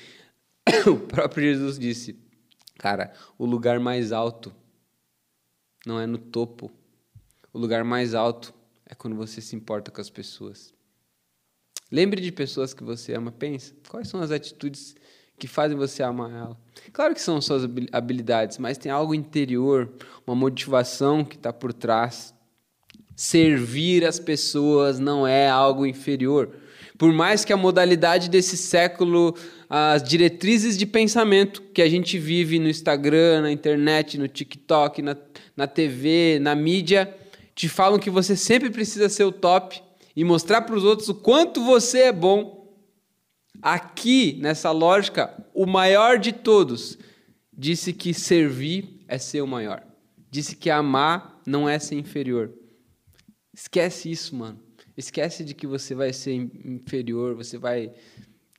o 0.87 0.97
próprio 0.97 1.53
Jesus 1.53 1.79
disse: 1.79 2.19
cara, 2.79 3.13
o 3.39 3.45
lugar 3.45 3.81
mais 3.81 4.13
alto 4.13 4.55
não 5.87 6.01
é 6.01 6.07
no 6.07 6.19
topo. 6.19 6.71
O 7.53 7.59
lugar 7.59 7.85
mais 7.85 8.15
alto 8.15 8.55
é 8.85 8.95
quando 8.95 9.17
você 9.17 9.41
se 9.41 9.57
importa 9.57 9.91
com 9.91 10.01
as 10.01 10.11
pessoas. 10.11 10.75
Lembre 11.91 12.21
de 12.21 12.31
pessoas 12.31 12.75
que 12.75 12.85
você 12.85 13.15
ama. 13.15 13.33
Pensa, 13.33 13.75
quais 13.89 14.09
são 14.09 14.21
as 14.21 14.31
atitudes 14.31 14.95
que 15.39 15.47
fazem 15.47 15.77
você 15.77 16.03
amar 16.03 16.31
ela. 16.31 16.61
Claro 16.93 17.15
que 17.15 17.21
são 17.21 17.41
suas 17.41 17.63
habilidades, 17.93 18.59
mas 18.59 18.77
tem 18.77 18.91
algo 18.91 19.15
interior, 19.15 19.91
uma 20.27 20.35
motivação 20.35 21.25
que 21.25 21.37
está 21.37 21.53
por 21.53 21.73
trás. 21.73 22.35
Servir 23.21 24.07
as 24.07 24.21
pessoas 24.21 25.01
não 25.01 25.27
é 25.27 25.49
algo 25.49 25.85
inferior. 25.85 26.51
Por 26.97 27.13
mais 27.13 27.45
que 27.45 27.53
a 27.53 27.57
modalidade 27.57 28.31
desse 28.31 28.57
século, 28.57 29.35
as 29.69 30.05
diretrizes 30.05 30.79
de 30.79 30.87
pensamento 30.87 31.63
que 31.75 31.83
a 31.83 31.89
gente 31.89 32.17
vive 32.17 32.61
no 32.61 32.69
Instagram, 32.69 33.43
na 33.43 33.51
internet, 33.51 34.19
no 34.19 34.29
TikTok, 34.29 35.03
na, 35.03 35.17
na 35.57 35.67
TV, 35.67 36.39
na 36.41 36.55
mídia, 36.55 37.13
te 37.57 37.69
falam 37.69 37.99
que 37.99 38.09
você 38.09 38.37
sempre 38.37 38.71
precisa 38.71 39.09
ser 39.09 39.25
o 39.25 39.33
top 39.33 39.83
e 40.15 40.23
mostrar 40.23 40.63
para 40.63 40.77
os 40.77 40.85
outros 40.85 41.09
o 41.09 41.15
quanto 41.15 41.65
você 41.65 42.03
é 42.03 42.13
bom 42.13 42.59
Aqui, 43.61 44.39
nessa 44.41 44.71
lógica, 44.71 45.35
o 45.53 45.67
maior 45.67 46.19
de 46.19 46.33
todos 46.33 46.97
disse 47.53 47.93
que 47.93 48.15
servir 48.15 49.05
é 49.09 49.19
ser 49.19 49.41
o 49.41 49.49
maior. 49.49 49.83
Disse 50.31 50.55
que 50.55 50.71
amar 50.71 51.41
não 51.45 51.69
é 51.69 51.79
ser 51.79 51.97
inferior. 51.97 52.53
Esquece 53.59 54.09
isso, 54.09 54.37
mano. 54.37 54.61
Esquece 54.97 55.43
de 55.43 55.53
que 55.53 55.67
você 55.67 55.93
vai 55.93 56.13
ser 56.13 56.33
inferior, 56.33 57.35
você 57.35 57.59
vai. 57.59 57.91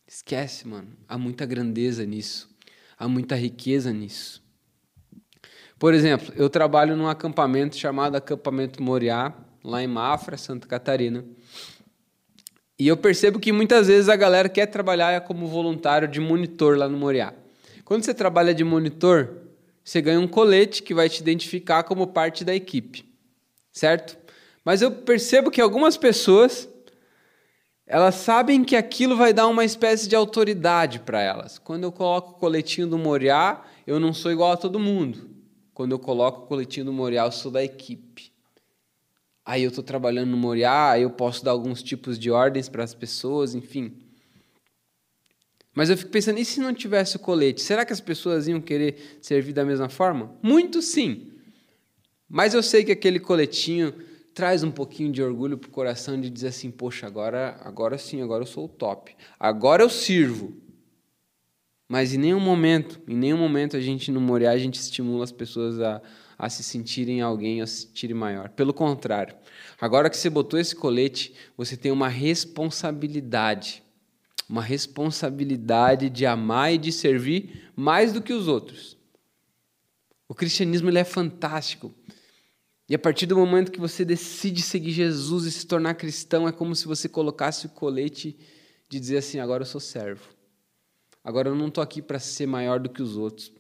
Esquece, 0.05 0.67
mano. 0.67 0.89
Há 1.07 1.17
muita 1.17 1.45
grandeza 1.45 2.05
nisso. 2.05 2.49
Há 2.97 3.07
muita 3.07 3.33
riqueza 3.33 3.93
nisso. 3.93 4.43
Por 5.79 5.93
exemplo, 5.93 6.33
eu 6.35 6.49
trabalho 6.49 6.97
num 6.97 7.07
acampamento 7.07 7.77
chamado 7.77 8.17
Acampamento 8.17 8.83
Moriá, 8.83 9.33
lá 9.63 9.81
em 9.81 9.87
Mafra, 9.87 10.35
Santa 10.35 10.67
Catarina. 10.67 11.23
E 12.77 12.85
eu 12.85 12.97
percebo 12.97 13.39
que 13.39 13.53
muitas 13.53 13.87
vezes 13.87 14.09
a 14.09 14.17
galera 14.17 14.49
quer 14.49 14.65
trabalhar 14.65 15.21
como 15.21 15.47
voluntário 15.47 16.09
de 16.09 16.19
monitor 16.19 16.77
lá 16.77 16.89
no 16.89 16.97
Moriá. 16.97 17.33
Quando 17.85 18.03
você 18.03 18.13
trabalha 18.13 18.53
de 18.53 18.65
monitor, 18.65 19.33
você 19.81 20.01
ganha 20.01 20.19
um 20.19 20.27
colete 20.27 20.83
que 20.83 20.93
vai 20.93 21.07
te 21.07 21.21
identificar 21.21 21.83
como 21.83 22.07
parte 22.07 22.43
da 22.43 22.53
equipe, 22.53 23.05
certo? 23.71 24.18
Mas 24.69 24.83
eu 24.83 24.91
percebo 24.91 25.49
que 25.49 25.59
algumas 25.59 25.97
pessoas 25.97 26.69
elas 27.88 28.13
sabem 28.13 28.63
que 28.63 28.75
aquilo 28.75 29.17
vai 29.17 29.33
dar 29.33 29.47
uma 29.47 29.65
espécie 29.65 30.07
de 30.07 30.15
autoridade 30.15 30.99
para 30.99 31.19
elas. 31.19 31.57
Quando 31.57 31.85
eu 31.85 31.91
coloco 31.91 32.33
o 32.33 32.35
coletinho 32.35 32.85
do 32.85 32.95
Moriá, 32.95 33.65
eu 33.88 33.99
não 33.99 34.13
sou 34.13 34.31
igual 34.31 34.51
a 34.51 34.57
todo 34.57 34.77
mundo. 34.77 35.27
Quando 35.73 35.93
eu 35.93 35.97
coloco 35.97 36.43
o 36.43 36.45
coletinho 36.45 36.85
do 36.85 36.93
Moriá, 36.93 37.25
eu 37.25 37.31
sou 37.31 37.51
da 37.51 37.63
equipe 37.63 38.31
aí 39.49 39.63
eu 39.63 39.69
estou 39.69 39.83
trabalhando 39.83 40.29
no 40.29 40.38
Moriá, 40.38 40.91
aí 40.91 41.01
eu 41.01 41.09
posso 41.09 41.43
dar 41.43 41.49
alguns 41.49 41.81
tipos 41.81 42.19
de 42.19 42.29
ordens 42.29 42.69
para 42.69 42.83
as 42.83 42.93
pessoas, 42.93 43.55
enfim. 43.55 43.97
Mas 45.73 45.89
eu 45.89 45.97
fico 45.97 46.11
pensando, 46.11 46.38
e 46.38 46.45
se 46.45 46.59
não 46.59 46.71
tivesse 46.71 47.15
o 47.15 47.19
colete? 47.19 47.59
Será 47.59 47.83
que 47.83 47.91
as 47.91 47.99
pessoas 47.99 48.47
iam 48.47 48.61
querer 48.61 49.17
servir 49.23 49.51
da 49.51 49.65
mesma 49.65 49.89
forma? 49.89 50.38
Muito 50.43 50.83
sim. 50.83 51.31
Mas 52.29 52.53
eu 52.53 52.61
sei 52.61 52.83
que 52.83 52.91
aquele 52.91 53.19
coletinho 53.19 53.91
traz 54.33 54.63
um 54.63 54.71
pouquinho 54.71 55.12
de 55.12 55.21
orgulho 55.21 55.57
para 55.57 55.67
o 55.67 55.71
coração 55.71 56.19
de 56.19 56.29
dizer 56.29 56.48
assim, 56.50 56.71
poxa, 56.71 57.05
agora, 57.05 57.57
agora 57.62 57.98
sim, 57.98 58.21
agora 58.21 58.43
eu 58.43 58.48
sou 58.48 58.65
o 58.65 58.69
top. 58.69 59.15
Agora 59.39 59.83
eu 59.83 59.89
sirvo. 59.89 60.55
Mas 61.88 62.13
em 62.13 62.17
nenhum 62.17 62.39
momento, 62.39 63.01
em 63.07 63.15
nenhum 63.15 63.38
momento 63.38 63.75
a 63.75 63.81
gente 63.81 64.12
no 64.12 64.21
Moriá, 64.21 64.51
a 64.51 64.57
gente 64.57 64.75
estimula 64.75 65.24
as 65.24 65.31
pessoas 65.31 65.79
a, 65.79 66.01
a 66.38 66.48
se 66.48 66.63
sentirem 66.63 67.19
alguém, 67.19 67.62
a 67.62 67.67
se 67.67 67.88
sentirem 67.88 68.15
maior. 68.15 68.50
Pelo 68.50 68.74
contrário, 68.74 69.36
agora 69.81 70.09
que 70.09 70.15
você 70.15 70.29
botou 70.29 70.59
esse 70.59 70.75
colete, 70.75 71.33
você 71.57 71.75
tem 71.75 71.91
uma 71.91 72.07
responsabilidade. 72.07 73.83
Uma 74.48 74.62
responsabilidade 74.62 76.09
de 76.09 76.25
amar 76.25 76.74
e 76.74 76.77
de 76.77 76.91
servir 76.91 77.71
mais 77.75 78.13
do 78.13 78.21
que 78.21 78.33
os 78.33 78.48
outros. 78.48 78.98
O 80.27 80.36
cristianismo 80.36 80.89
ele 80.89 81.00
é 81.00 81.03
fantástico. 81.03 81.93
E 82.89 82.96
a 82.96 83.00
partir 83.00 83.27
do 83.27 83.38
momento 83.38 83.72
que 83.72 83.79
você 83.79 84.03
decide 84.03 84.63
seguir 84.63 84.91
Jesus 84.91 85.46
e 85.46 85.51
se 85.51 85.67
tornar 85.67 85.93
cristão, 85.93 86.48
é 86.48 86.51
como 86.51 86.75
se 86.75 86.88
você 86.88 87.08
colocasse 87.08 87.67
o 87.67 87.69
colete 87.69 88.36
de 88.89 89.00
dizer 89.00 89.17
assim: 89.17 89.39
agora 89.39 89.62
eu 89.62 89.67
sou 89.67 89.79
servo. 89.79 90.27
Agora 91.24 91.50
eu 91.50 91.55
não 91.55 91.67
estou 91.67 91.84
aqui 91.84 92.01
para 92.01 92.17
ser 92.17 92.48
maior 92.48 92.79
do 92.79 92.89
que 92.89 93.03
os 93.03 93.15
outros. 93.15 93.53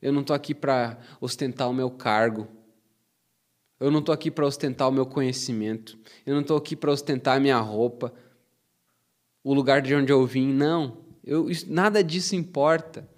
Eu 0.00 0.12
não 0.12 0.20
estou 0.20 0.36
aqui 0.36 0.54
para 0.54 0.96
ostentar 1.20 1.68
o 1.68 1.74
meu 1.74 1.90
cargo. 1.90 2.46
Eu 3.80 3.90
não 3.90 3.98
estou 3.98 4.12
aqui 4.12 4.30
para 4.30 4.46
ostentar 4.46 4.88
o 4.88 4.92
meu 4.92 5.04
conhecimento. 5.04 5.98
Eu 6.24 6.34
não 6.34 6.42
estou 6.42 6.56
aqui 6.56 6.76
para 6.76 6.92
ostentar 6.92 7.36
a 7.36 7.40
minha 7.40 7.58
roupa, 7.58 8.14
o 9.42 9.52
lugar 9.54 9.82
de 9.82 9.92
onde 9.92 10.12
eu 10.12 10.24
vim. 10.24 10.52
Não. 10.52 10.98
Eu, 11.24 11.48
nada 11.66 12.04
disso 12.04 12.36
importa. 12.36 13.08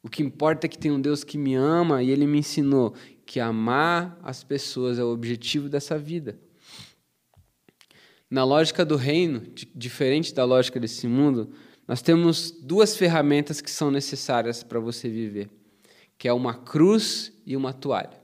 O 0.00 0.08
que 0.08 0.22
importa 0.22 0.66
é 0.66 0.68
que 0.68 0.78
tem 0.78 0.92
um 0.92 1.00
Deus 1.00 1.24
que 1.24 1.38
me 1.38 1.54
ama 1.54 2.02
e 2.02 2.10
ele 2.10 2.26
me 2.26 2.38
ensinou 2.38 2.94
que 3.26 3.40
amar 3.40 4.18
as 4.22 4.44
pessoas 4.44 4.98
é 4.98 5.04
o 5.04 5.12
objetivo 5.12 5.68
dessa 5.68 5.98
vida. 5.98 6.38
Na 8.30 8.44
lógica 8.44 8.84
do 8.84 8.96
reino, 8.96 9.42
diferente 9.74 10.34
da 10.34 10.44
lógica 10.44 10.80
desse 10.80 11.06
mundo, 11.06 11.52
nós 11.86 12.02
temos 12.02 12.50
duas 12.50 12.96
ferramentas 12.96 13.60
que 13.60 13.70
são 13.70 13.90
necessárias 13.90 14.62
para 14.62 14.80
você 14.80 15.08
viver, 15.08 15.48
que 16.18 16.26
é 16.26 16.32
uma 16.32 16.54
cruz 16.54 17.32
e 17.46 17.56
uma 17.56 17.72
toalha. 17.72 18.22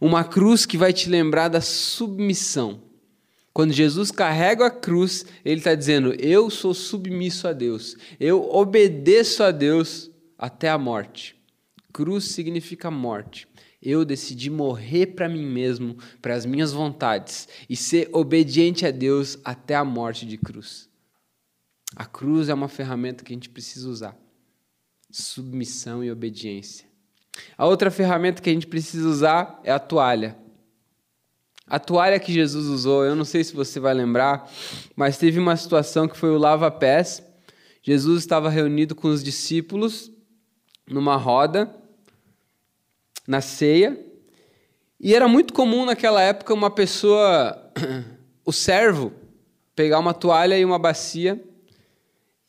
Uma 0.00 0.24
cruz 0.24 0.64
que 0.64 0.78
vai 0.78 0.92
te 0.92 1.08
lembrar 1.08 1.48
da 1.48 1.60
submissão. 1.60 2.82
Quando 3.52 3.72
Jesus 3.72 4.10
carrega 4.10 4.66
a 4.66 4.70
cruz, 4.70 5.26
ele 5.44 5.58
está 5.60 5.74
dizendo: 5.74 6.14
Eu 6.18 6.48
sou 6.48 6.72
submisso 6.72 7.48
a 7.48 7.52
Deus, 7.52 7.96
eu 8.18 8.48
obedeço 8.50 9.42
a 9.42 9.50
Deus 9.50 10.10
até 10.38 10.68
a 10.68 10.78
morte. 10.78 11.36
Cruz 11.92 12.26
significa 12.26 12.90
morte. 12.90 13.48
Eu 13.82 14.04
decidi 14.04 14.50
morrer 14.50 15.06
para 15.06 15.28
mim 15.28 15.44
mesmo, 15.44 15.96
para 16.20 16.34
as 16.34 16.44
minhas 16.44 16.72
vontades 16.72 17.48
e 17.68 17.74
ser 17.74 18.10
obediente 18.12 18.84
a 18.84 18.90
Deus 18.90 19.38
até 19.44 19.74
a 19.74 19.84
morte 19.84 20.26
de 20.26 20.36
cruz. 20.36 20.88
A 21.96 22.04
cruz 22.04 22.48
é 22.48 22.54
uma 22.54 22.68
ferramenta 22.68 23.24
que 23.24 23.32
a 23.32 23.36
gente 23.36 23.48
precisa 23.48 23.88
usar. 23.88 24.16
Submissão 25.10 26.04
e 26.04 26.10
obediência. 26.10 26.86
A 27.56 27.66
outra 27.66 27.90
ferramenta 27.90 28.42
que 28.42 28.50
a 28.50 28.52
gente 28.52 28.66
precisa 28.66 29.08
usar 29.08 29.60
é 29.64 29.72
a 29.72 29.78
toalha. 29.78 30.36
A 31.66 31.78
toalha 31.78 32.18
que 32.18 32.32
Jesus 32.32 32.66
usou, 32.66 33.04
eu 33.04 33.14
não 33.14 33.24
sei 33.24 33.44
se 33.44 33.54
você 33.54 33.78
vai 33.78 33.94
lembrar, 33.94 34.50
mas 34.96 35.18
teve 35.18 35.38
uma 35.38 35.56
situação 35.56 36.08
que 36.08 36.16
foi 36.16 36.30
o 36.30 36.38
lava-pés. 36.38 37.22
Jesus 37.82 38.20
estava 38.20 38.50
reunido 38.50 38.94
com 38.94 39.08
os 39.08 39.22
discípulos 39.22 40.10
numa 40.88 41.16
roda, 41.16 41.72
na 43.30 43.40
ceia, 43.40 43.96
e 44.98 45.14
era 45.14 45.28
muito 45.28 45.54
comum 45.54 45.84
naquela 45.84 46.20
época 46.20 46.52
uma 46.52 46.68
pessoa, 46.68 47.72
o 48.44 48.52
servo, 48.52 49.12
pegar 49.72 50.00
uma 50.00 50.12
toalha 50.12 50.58
e 50.58 50.64
uma 50.64 50.80
bacia 50.80 51.40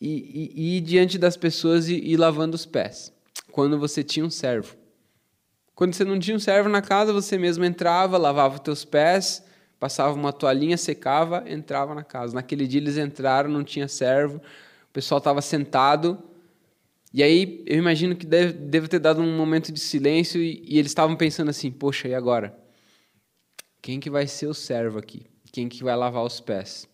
e, 0.02 0.10
e, 0.10 0.52
e 0.56 0.78
ir 0.78 0.82
diante 0.82 1.20
das 1.20 1.38
pessoas 1.38 1.88
e 1.88 1.94
ir 1.94 2.18
lavando 2.18 2.56
os 2.56 2.66
pés, 2.66 3.14
quando 3.52 3.78
você 3.78 4.04
tinha 4.04 4.26
um 4.26 4.30
servo. 4.32 4.76
Quando 5.76 5.94
você 5.94 6.04
não 6.04 6.18
tinha 6.18 6.36
um 6.36 6.40
servo 6.40 6.68
na 6.68 6.82
casa, 6.82 7.14
você 7.14 7.38
mesmo 7.38 7.64
entrava, 7.64 8.18
lavava 8.18 8.56
os 8.56 8.62
teus 8.62 8.84
pés, 8.84 9.46
passava 9.80 10.16
uma 10.16 10.34
toalhinha, 10.34 10.78
secava, 10.78 11.44
entrava 11.46 11.94
na 11.94 12.04
casa. 12.04 12.34
Naquele 12.34 12.66
dia 12.66 12.82
eles 12.82 12.98
entraram, 12.98 13.52
não 13.52 13.64
tinha 13.64 13.88
servo, 13.88 14.38
o 14.38 14.92
pessoal 14.92 15.20
estava 15.20 15.44
sentado. 15.44 16.18
E 17.14 17.22
aí 17.22 17.64
eu 17.66 17.78
imagino 17.78 18.16
que 18.16 18.26
deve, 18.26 18.54
deve 18.54 18.88
ter 18.88 19.00
dado 19.00 19.22
um 19.22 19.38
momento 19.38 19.72
de 19.72 19.80
silêncio 19.80 20.42
e, 20.42 20.64
e 20.66 20.78
eles 20.78 20.92
estavam 20.92 21.16
pensando 21.16 21.50
assim: 21.50 21.70
poxa, 21.70 22.08
e 22.08 22.14
agora? 22.14 22.58
Quem 23.82 24.00
que 24.00 24.10
vai 24.10 24.28
ser 24.28 24.48
o 24.48 24.54
servo 24.54 25.00
aqui? 25.00 25.26
Quem 25.52 25.68
que 25.68 25.84
vai 25.84 25.96
lavar 25.96 26.24
os 26.24 26.40
pés? 26.40 26.88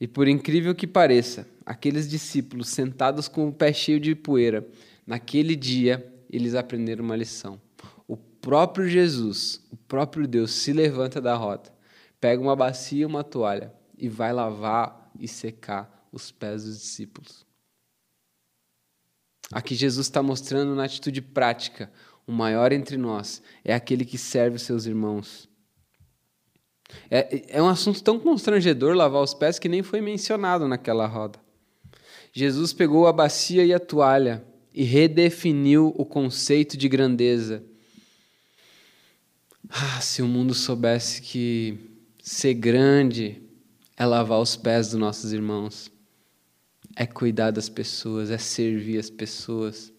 E 0.00 0.08
por 0.08 0.26
incrível 0.26 0.74
que 0.74 0.86
pareça, 0.86 1.46
aqueles 1.66 2.08
discípulos 2.08 2.68
sentados 2.68 3.28
com 3.28 3.48
o 3.48 3.52
pé 3.52 3.72
cheio 3.72 4.00
de 4.00 4.14
poeira, 4.14 4.66
naquele 5.06 5.54
dia 5.54 6.12
eles 6.30 6.54
aprenderam 6.54 7.04
uma 7.04 7.16
lição. 7.16 7.60
O 8.08 8.16
próprio 8.16 8.88
Jesus, 8.88 9.60
o 9.70 9.76
próprio 9.76 10.26
Deus, 10.26 10.52
se 10.52 10.72
levanta 10.72 11.20
da 11.20 11.36
roda, 11.36 11.70
pega 12.20 12.40
uma 12.40 12.56
bacia 12.56 13.02
e 13.02 13.06
uma 13.06 13.22
toalha 13.22 13.72
e 13.98 14.08
vai 14.08 14.32
lavar 14.32 15.10
e 15.20 15.28
secar 15.28 16.08
os 16.10 16.32
pés 16.32 16.64
dos 16.64 16.78
discípulos. 16.78 17.51
Aqui 19.52 19.74
Jesus 19.74 20.06
está 20.06 20.22
mostrando 20.22 20.74
na 20.74 20.84
atitude 20.84 21.20
prática: 21.20 21.92
o 22.26 22.32
maior 22.32 22.72
entre 22.72 22.96
nós 22.96 23.42
é 23.62 23.74
aquele 23.74 24.04
que 24.04 24.16
serve 24.16 24.56
os 24.56 24.62
seus 24.62 24.86
irmãos. 24.86 25.48
É, 27.10 27.58
é 27.58 27.62
um 27.62 27.68
assunto 27.68 28.02
tão 28.02 28.18
constrangedor 28.18 28.94
lavar 28.94 29.22
os 29.22 29.34
pés 29.34 29.58
que 29.58 29.68
nem 29.68 29.82
foi 29.82 30.00
mencionado 30.00 30.66
naquela 30.66 31.06
roda. 31.06 31.38
Jesus 32.32 32.72
pegou 32.72 33.06
a 33.06 33.12
bacia 33.12 33.64
e 33.64 33.72
a 33.72 33.78
toalha 33.78 34.44
e 34.74 34.82
redefiniu 34.84 35.92
o 35.96 36.04
conceito 36.04 36.76
de 36.76 36.88
grandeza. 36.88 37.62
Ah, 39.68 40.00
se 40.00 40.22
o 40.22 40.26
mundo 40.26 40.54
soubesse 40.54 41.20
que 41.20 41.78
ser 42.22 42.54
grande 42.54 43.42
é 43.96 44.06
lavar 44.06 44.40
os 44.40 44.56
pés 44.56 44.88
dos 44.90 44.98
nossos 44.98 45.32
irmãos, 45.32 45.90
é 46.96 47.06
cuidar 47.06 47.50
das 47.50 47.68
pessoas, 47.68 48.30
é 48.30 48.38
servir 48.38 48.98
as 48.98 49.10
pessoas, 49.10 49.92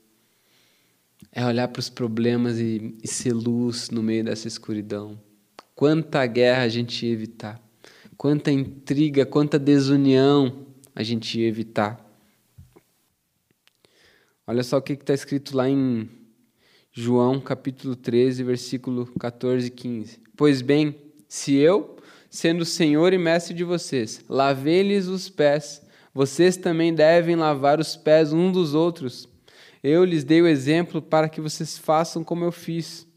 é 1.31 1.45
olhar 1.45 1.67
para 1.67 1.79
os 1.79 1.89
problemas 1.89 2.59
e, 2.59 2.95
e 3.03 3.07
ser 3.07 3.33
luz 3.33 3.89
no 3.89 4.03
meio 4.03 4.23
dessa 4.23 4.47
escuridão. 4.47 5.19
Quanta 5.75 6.25
guerra 6.25 6.63
a 6.63 6.69
gente 6.69 7.05
ia 7.05 7.11
evitar, 7.11 7.61
quanta 8.17 8.51
intriga, 8.51 9.25
quanta 9.25 9.57
desunião 9.57 10.67
a 10.95 11.01
gente 11.01 11.39
ia 11.39 11.47
evitar 11.47 12.03
Olha 14.45 14.61
só 14.61 14.77
o 14.77 14.81
que 14.81 14.91
está 14.91 15.13
escrito 15.13 15.55
lá 15.55 15.69
em 15.69 16.09
João 16.91 17.39
capítulo 17.39 17.95
13, 17.95 18.43
versículo 18.43 19.05
14 19.17 19.67
e 19.67 19.69
15. 19.69 20.19
Pois 20.35 20.61
bem, 20.61 20.97
se 21.29 21.55
eu, 21.55 21.95
sendo 22.29 22.65
Senhor 22.65 23.13
e 23.13 23.17
Mestre 23.17 23.53
de 23.53 23.63
vocês, 23.63 24.21
lavei-lhes 24.27 25.07
os 25.07 25.29
pés, 25.29 25.81
vocês 26.13 26.55
também 26.55 26.93
devem 26.93 27.35
lavar 27.35 27.79
os 27.79 27.95
pés 27.95 28.31
uns 28.31 28.51
dos 28.51 28.73
outros. 28.75 29.27
Eu 29.81 30.05
lhes 30.05 30.23
dei 30.23 30.41
o 30.41 30.47
exemplo 30.47 31.01
para 31.01 31.27
que 31.27 31.41
vocês 31.41 31.77
façam 31.77 32.23
como 32.23 32.45
eu 32.45 32.51
fiz. 32.51 33.07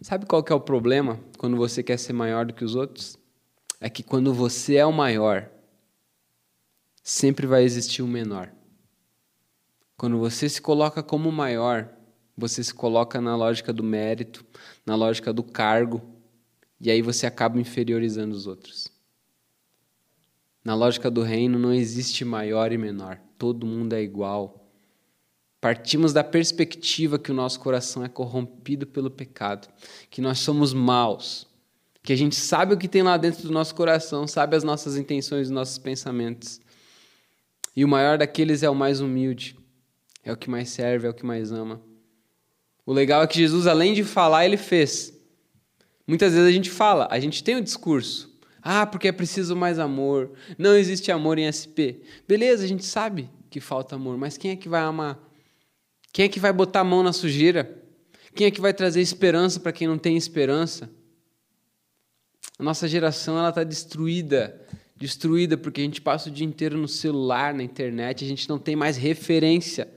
Sabe 0.00 0.26
qual 0.26 0.42
que 0.42 0.52
é 0.52 0.54
o 0.54 0.60
problema 0.60 1.18
quando 1.36 1.56
você 1.56 1.82
quer 1.82 1.98
ser 1.98 2.12
maior 2.12 2.46
do 2.46 2.54
que 2.54 2.64
os 2.64 2.74
outros? 2.74 3.18
É 3.80 3.90
que 3.90 4.02
quando 4.02 4.32
você 4.32 4.76
é 4.76 4.86
o 4.86 4.92
maior, 4.92 5.50
sempre 7.02 7.46
vai 7.46 7.64
existir 7.64 8.02
um 8.02 8.06
menor. 8.06 8.52
Quando 9.96 10.18
você 10.18 10.48
se 10.48 10.60
coloca 10.60 11.02
como 11.02 11.30
maior, 11.32 11.90
você 12.36 12.62
se 12.62 12.72
coloca 12.72 13.20
na 13.20 13.36
lógica 13.36 13.72
do 13.72 13.82
mérito, 13.82 14.44
na 14.86 14.94
lógica 14.94 15.32
do 15.32 15.42
cargo, 15.42 16.02
e 16.80 16.90
aí 16.90 17.02
você 17.02 17.26
acaba 17.26 17.60
inferiorizando 17.60 18.34
os 18.34 18.46
outros. 18.46 18.93
Na 20.64 20.74
lógica 20.74 21.10
do 21.10 21.22
reino 21.22 21.58
não 21.58 21.74
existe 21.74 22.24
maior 22.24 22.72
e 22.72 22.78
menor, 22.78 23.20
todo 23.36 23.66
mundo 23.66 23.92
é 23.92 24.02
igual. 24.02 24.64
Partimos 25.60 26.12
da 26.12 26.24
perspectiva 26.24 27.18
que 27.18 27.30
o 27.30 27.34
nosso 27.34 27.60
coração 27.60 28.04
é 28.04 28.08
corrompido 28.08 28.86
pelo 28.86 29.10
pecado, 29.10 29.68
que 30.10 30.22
nós 30.22 30.38
somos 30.38 30.72
maus, 30.72 31.46
que 32.02 32.12
a 32.12 32.16
gente 32.16 32.34
sabe 32.34 32.74
o 32.74 32.78
que 32.78 32.88
tem 32.88 33.02
lá 33.02 33.16
dentro 33.16 33.42
do 33.42 33.52
nosso 33.52 33.74
coração, 33.74 34.26
sabe 34.26 34.56
as 34.56 34.64
nossas 34.64 34.96
intenções, 34.96 35.48
os 35.48 35.50
nossos 35.50 35.78
pensamentos. 35.78 36.60
E 37.76 37.84
o 37.84 37.88
maior 37.88 38.16
daqueles 38.16 38.62
é 38.62 38.70
o 38.70 38.74
mais 38.74 39.00
humilde, 39.00 39.58
é 40.22 40.32
o 40.32 40.36
que 40.36 40.48
mais 40.48 40.70
serve, 40.70 41.06
é 41.06 41.10
o 41.10 41.14
que 41.14 41.26
mais 41.26 41.52
ama. 41.52 41.80
O 42.86 42.92
legal 42.92 43.22
é 43.22 43.26
que 43.26 43.38
Jesus, 43.38 43.66
além 43.66 43.94
de 43.94 44.04
falar, 44.04 44.44
ele 44.44 44.56
fez. 44.56 45.12
Muitas 46.06 46.34
vezes 46.34 46.46
a 46.48 46.52
gente 46.52 46.70
fala, 46.70 47.08
a 47.10 47.18
gente 47.18 47.42
tem 47.42 47.56
o 47.56 47.58
um 47.58 47.62
discurso. 47.62 48.33
Ah, 48.66 48.86
porque 48.86 49.08
é 49.08 49.12
preciso 49.12 49.54
mais 49.54 49.78
amor. 49.78 50.32
Não 50.56 50.74
existe 50.74 51.12
amor 51.12 51.38
em 51.38 51.52
SP. 51.52 52.00
Beleza, 52.26 52.64
a 52.64 52.66
gente 52.66 52.86
sabe 52.86 53.28
que 53.50 53.60
falta 53.60 53.94
amor, 53.94 54.16
mas 54.16 54.38
quem 54.38 54.52
é 54.52 54.56
que 54.56 54.70
vai 54.70 54.80
amar? 54.80 55.20
Quem 56.10 56.24
é 56.24 56.28
que 56.28 56.40
vai 56.40 56.50
botar 56.50 56.80
a 56.80 56.84
mão 56.84 57.02
na 57.02 57.12
sujeira? 57.12 57.82
Quem 58.34 58.46
é 58.46 58.50
que 58.50 58.62
vai 58.62 58.72
trazer 58.72 59.02
esperança 59.02 59.60
para 59.60 59.70
quem 59.70 59.86
não 59.86 59.98
tem 59.98 60.16
esperança? 60.16 60.90
A 62.58 62.62
nossa 62.62 62.88
geração 62.88 63.38
ela 63.38 63.50
está 63.50 63.64
destruída, 63.64 64.58
destruída 64.96 65.58
porque 65.58 65.82
a 65.82 65.84
gente 65.84 66.00
passa 66.00 66.30
o 66.30 66.32
dia 66.32 66.46
inteiro 66.46 66.78
no 66.78 66.88
celular, 66.88 67.52
na 67.52 67.62
internet, 67.62 68.24
a 68.24 68.28
gente 68.28 68.48
não 68.48 68.58
tem 68.58 68.74
mais 68.74 68.96
referência. 68.96 69.92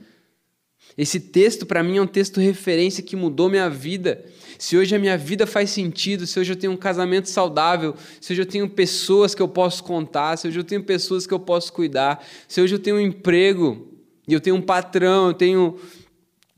Esse 0.97 1.19
texto, 1.19 1.65
para 1.65 1.83
mim, 1.83 1.97
é 1.97 2.01
um 2.01 2.07
texto 2.07 2.39
referência 2.39 3.03
que 3.03 3.15
mudou 3.15 3.49
minha 3.49 3.69
vida. 3.69 4.25
Se 4.57 4.75
hoje 4.75 4.95
a 4.95 4.99
minha 4.99 5.15
vida 5.15 5.45
faz 5.45 5.69
sentido, 5.69 6.25
se 6.25 6.39
hoje 6.39 6.53
eu 6.53 6.55
tenho 6.55 6.73
um 6.73 6.77
casamento 6.77 7.29
saudável, 7.29 7.95
se 8.19 8.33
hoje 8.33 8.41
eu 8.41 8.45
tenho 8.45 8.67
pessoas 8.67 9.35
que 9.35 9.41
eu 9.41 9.47
posso 9.47 9.83
contar, 9.83 10.35
se 10.37 10.47
hoje 10.47 10.59
eu 10.59 10.63
tenho 10.63 10.83
pessoas 10.83 11.27
que 11.27 11.33
eu 11.33 11.39
posso 11.39 11.71
cuidar, 11.71 12.25
se 12.47 12.59
hoje 12.59 12.73
eu 12.73 12.79
tenho 12.79 12.95
um 12.95 12.99
emprego 12.99 13.87
e 14.27 14.33
eu 14.33 14.41
tenho 14.41 14.55
um 14.55 14.61
patrão, 14.61 15.27
eu 15.27 15.33
tenho 15.35 15.77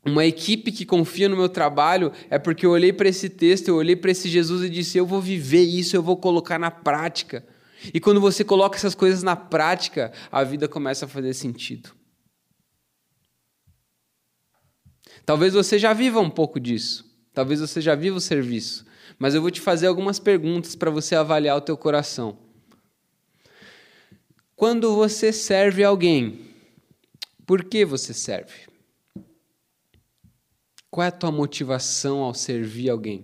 uma 0.06 0.26
equipe 0.26 0.72
que 0.72 0.86
confia 0.86 1.28
no 1.28 1.36
meu 1.36 1.50
trabalho, 1.50 2.12
é 2.30 2.40
porque 2.40 2.66
eu 2.66 2.72
olhei 2.72 2.94
para 2.94 3.10
esse 3.10 3.28
texto, 3.28 3.68
eu 3.68 3.76
olhei 3.76 3.98
para 3.98 4.12
esse 4.12 4.30
Jesus 4.30 4.64
e 4.64 4.70
disse: 4.70 4.98
eu 4.98 5.06
vou 5.06 5.20
viver 5.20 5.64
isso, 5.64 5.98
eu 5.98 6.02
vou 6.02 6.16
colocar 6.16 6.58
na 6.58 6.72
prática. 6.72 7.46
E 7.94 8.00
quando 8.00 8.22
você 8.22 8.46
coloca 8.46 8.78
essas 8.78 8.96
coisas 8.96 9.22
na 9.22 9.36
prática, 9.36 10.14
a 10.32 10.46
vida 10.46 10.68
começa 10.68 11.04
a 11.04 11.08
fazer 11.08 11.34
sentido. 11.34 11.99
Talvez 15.30 15.54
você 15.54 15.78
já 15.78 15.94
viva 15.94 16.20
um 16.20 16.28
pouco 16.28 16.60
disso. 16.60 17.06
Talvez 17.36 17.60
você 17.60 17.80
já 17.80 17.94
viva 17.94 18.18
o 18.18 18.20
serviço. 18.20 18.84
Mas 19.20 19.36
eu 19.36 19.44
vou 19.44 19.52
te 19.52 19.62
fazer 19.62 19.86
algumas 19.86 20.18
perguntas 20.18 20.76
para 20.76 20.90
você 20.90 21.14
avaliar 21.14 21.56
o 21.56 21.62
teu 21.62 21.78
coração. 21.78 22.36
Quando 24.56 24.96
você 24.96 25.32
serve 25.32 25.84
alguém, 25.84 26.48
por 27.46 27.64
que 27.64 27.86
você 27.86 28.12
serve? 28.12 28.68
Qual 30.90 31.06
é 31.06 31.10
a 31.10 31.12
tua 31.12 31.32
motivação 31.32 32.24
ao 32.24 32.34
servir 32.34 32.90
alguém? 32.90 33.24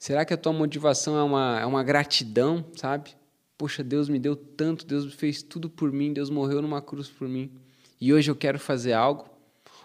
Será 0.00 0.24
que 0.24 0.34
a 0.34 0.36
tua 0.36 0.52
motivação 0.52 1.16
é 1.16 1.22
uma, 1.22 1.60
é 1.60 1.64
uma 1.64 1.84
gratidão, 1.84 2.64
sabe? 2.74 3.14
Poxa, 3.56 3.84
Deus 3.84 4.08
me 4.08 4.18
deu 4.18 4.34
tanto, 4.34 4.84
Deus 4.84 5.14
fez 5.14 5.44
tudo 5.44 5.70
por 5.70 5.92
mim, 5.92 6.12
Deus 6.12 6.28
morreu 6.28 6.60
numa 6.60 6.82
cruz 6.82 7.08
por 7.08 7.28
mim. 7.28 7.52
E 8.00 8.12
hoje 8.12 8.28
eu 8.28 8.34
quero 8.34 8.58
fazer 8.58 8.94
algo? 8.94 9.29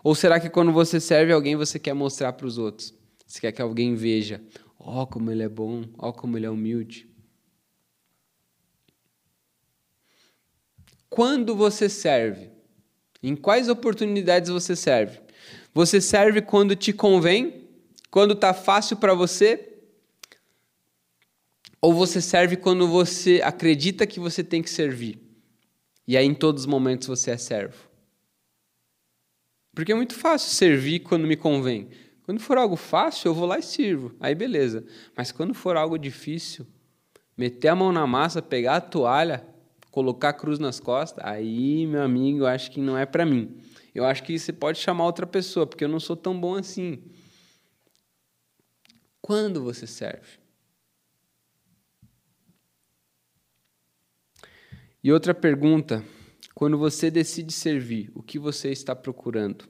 Ou 0.06 0.14
será 0.14 0.40
que 0.40 0.52
quando 0.52 0.72
você 0.72 1.00
serve 1.00 1.34
alguém, 1.34 1.56
você 1.56 1.80
quer 1.80 1.96
mostrar 1.96 2.32
para 2.34 2.46
os 2.46 2.60
outros? 2.60 2.94
Você 3.26 3.42
quer 3.42 3.52
que 3.52 3.60
alguém 3.60 3.96
veja, 3.96 4.40
ó 4.78 5.02
oh, 5.02 5.08
como 5.08 5.32
ele 5.32 5.42
é 5.42 5.50
bom, 5.50 5.84
ó 5.98 6.10
oh, 6.10 6.14
como 6.14 6.38
ele 6.38 6.46
é 6.46 6.50
humilde. 6.50 7.10
Quando 11.10 11.56
você 11.56 11.90
serve? 11.90 12.52
Em 13.24 13.36
quais 13.36 13.68
oportunidades 13.68 14.52
você 14.52 14.76
serve? 14.76 15.20
Você 15.74 16.00
serve 16.00 16.40
quando 16.40 16.76
te 16.76 16.94
convém? 16.94 17.68
Quando 18.12 18.36
está 18.36 18.54
fácil 18.54 18.98
para 18.98 19.16
você? 19.16 19.74
Ou 21.82 21.92
você 21.96 22.22
serve 22.22 22.58
quando 22.58 22.88
você 22.88 23.42
acredita 23.44 24.06
que 24.06 24.20
você 24.20 24.44
tem 24.44 24.62
que 24.62 24.70
servir? 24.70 25.18
E 26.08 26.16
aí 26.16 26.28
em 26.28 26.36
todos 26.36 26.62
os 26.62 26.68
momentos 26.68 27.08
você 27.08 27.32
é 27.32 27.38
servo. 27.38 27.95
Porque 29.76 29.92
é 29.92 29.96
muito 29.96 30.16
fácil 30.16 30.52
servir 30.52 31.02
quando 31.02 31.28
me 31.28 31.36
convém. 31.36 31.90
Quando 32.24 32.40
for 32.40 32.58
algo 32.58 32.78
fácil, 32.78 33.28
eu 33.28 33.34
vou 33.36 33.46
lá 33.46 33.60
e 33.60 33.62
sirvo. 33.62 34.16
Aí 34.22 34.34
beleza. 34.34 34.86
Mas 35.16 35.34
quando 35.34 35.54
for 35.54 35.76
algo 35.76 35.98
difícil, 35.98 36.66
meter 37.38 37.68
a 37.68 37.76
mão 37.76 37.92
na 37.92 38.08
massa, 38.08 38.42
pegar 38.42 38.78
a 38.78 38.82
toalha, 38.82 39.46
colocar 39.92 40.30
a 40.30 40.34
cruz 40.34 40.58
nas 40.58 40.80
costas, 40.80 41.24
aí, 41.24 41.86
meu 41.86 42.02
amigo, 42.02 42.40
eu 42.40 42.48
acho 42.48 42.72
que 42.72 42.80
não 42.80 42.98
é 42.98 43.06
para 43.06 43.26
mim. 43.26 43.58
Eu 43.94 44.06
acho 44.06 44.24
que 44.24 44.40
você 44.40 44.54
pode 44.54 44.80
chamar 44.80 45.06
outra 45.06 45.28
pessoa, 45.28 45.68
porque 45.68 45.84
eu 45.84 45.90
não 45.90 46.00
sou 46.00 46.16
tão 46.16 46.40
bom 46.40 46.56
assim. 46.56 47.04
Quando 49.22 49.62
você 49.62 49.86
serve? 49.86 50.40
E 55.04 55.12
outra 55.12 55.34
pergunta: 55.34 56.04
quando 56.56 56.78
você 56.78 57.12
decide 57.12 57.52
servir, 57.52 58.10
o 58.16 58.24
que 58.24 58.40
você 58.40 58.72
está 58.72 58.96
procurando? 58.96 59.68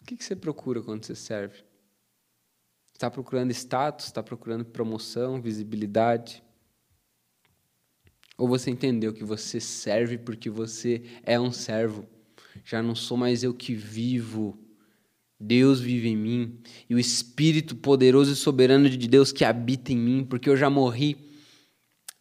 O 0.00 0.04
que 0.04 0.22
você 0.22 0.36
procura 0.36 0.80
quando 0.80 1.04
você 1.04 1.16
serve? 1.16 1.64
Está 2.94 3.10
procurando 3.10 3.50
status? 3.50 4.06
Está 4.06 4.22
procurando 4.22 4.64
promoção, 4.64 5.42
visibilidade? 5.42 6.44
Ou 8.36 8.46
você 8.46 8.70
entendeu 8.70 9.12
que 9.12 9.24
você 9.24 9.58
serve 9.58 10.16
porque 10.16 10.48
você 10.48 11.02
é 11.24 11.40
um 11.40 11.50
servo? 11.50 12.06
Já 12.64 12.80
não 12.80 12.94
sou 12.94 13.16
mais 13.16 13.42
eu 13.42 13.52
que 13.52 13.74
vivo, 13.74 14.56
Deus 15.40 15.80
vive 15.80 16.08
em 16.08 16.16
mim 16.16 16.60
e 16.88 16.94
o 16.94 17.00
Espírito 17.00 17.74
poderoso 17.74 18.32
e 18.32 18.36
soberano 18.36 18.88
de 18.88 19.08
Deus 19.08 19.32
que 19.32 19.44
habita 19.44 19.92
em 19.92 19.98
mim, 19.98 20.24
porque 20.24 20.48
eu 20.48 20.56
já 20.56 20.70
morri 20.70 21.27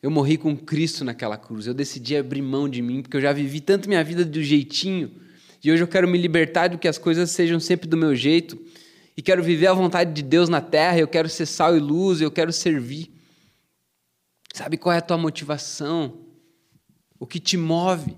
eu 0.02 0.12
morri 0.12 0.38
com 0.38 0.56
Cristo 0.56 1.04
naquela 1.04 1.38
cruz. 1.38 1.66
Eu 1.66 1.74
decidi 1.74 2.16
abrir 2.16 2.42
mão 2.42 2.70
de 2.70 2.82
mim, 2.82 3.02
porque 3.02 3.18
eu 3.18 3.22
já 3.22 3.34
vivi 3.34 3.60
tanto 3.60 3.90
minha 3.90 4.04
vida 4.04 4.24
do 4.24 4.44
jeitinho. 4.44 5.20
E 5.64 5.72
hoje 5.72 5.84
eu 5.84 5.88
quero 5.88 6.08
me 6.08 6.18
libertar 6.18 6.68
do 6.68 6.78
que 6.78 6.88
as 6.88 6.98
coisas 6.98 7.32
sejam 7.32 7.60
sempre 7.60 7.88
do 7.88 7.98
meu 7.98 8.16
jeito. 8.16 8.60
E 9.16 9.22
quero 9.22 9.44
viver 9.44 9.68
a 9.68 9.74
vontade 9.74 10.14
de 10.14 10.22
Deus 10.22 10.50
na 10.50 10.62
terra. 10.62 11.00
Eu 11.00 11.08
quero 11.08 11.28
ser 11.28 11.48
sal 11.48 11.76
e 11.76 11.80
luz. 11.80 12.22
Eu 12.22 12.30
quero 12.30 12.54
servir. 12.54 13.12
Sabe 14.54 14.78
qual 14.78 14.94
é 14.94 15.00
a 15.00 15.02
tua 15.02 15.18
motivação? 15.18 16.26
O 17.20 17.26
que 17.26 17.40
te 17.40 17.58
move? 17.58 18.16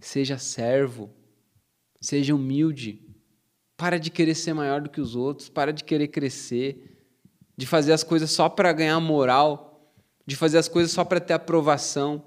Seja 0.00 0.38
servo. 0.38 1.10
Seja 2.00 2.32
humilde. 2.32 3.02
Para 3.76 3.98
de 3.98 4.08
querer 4.08 4.36
ser 4.36 4.54
maior 4.54 4.80
do 4.80 4.88
que 4.88 5.00
os 5.00 5.16
outros. 5.16 5.48
Para 5.48 5.72
de 5.72 5.82
querer 5.82 6.08
crescer. 6.08 7.04
De 7.56 7.66
fazer 7.66 7.92
as 7.92 8.04
coisas 8.04 8.30
só 8.30 8.48
para 8.48 8.72
ganhar 8.72 9.00
moral 9.00 9.67
de 10.28 10.36
fazer 10.36 10.58
as 10.58 10.68
coisas 10.68 10.92
só 10.92 11.06
para 11.06 11.20
ter 11.20 11.32
aprovação. 11.32 12.22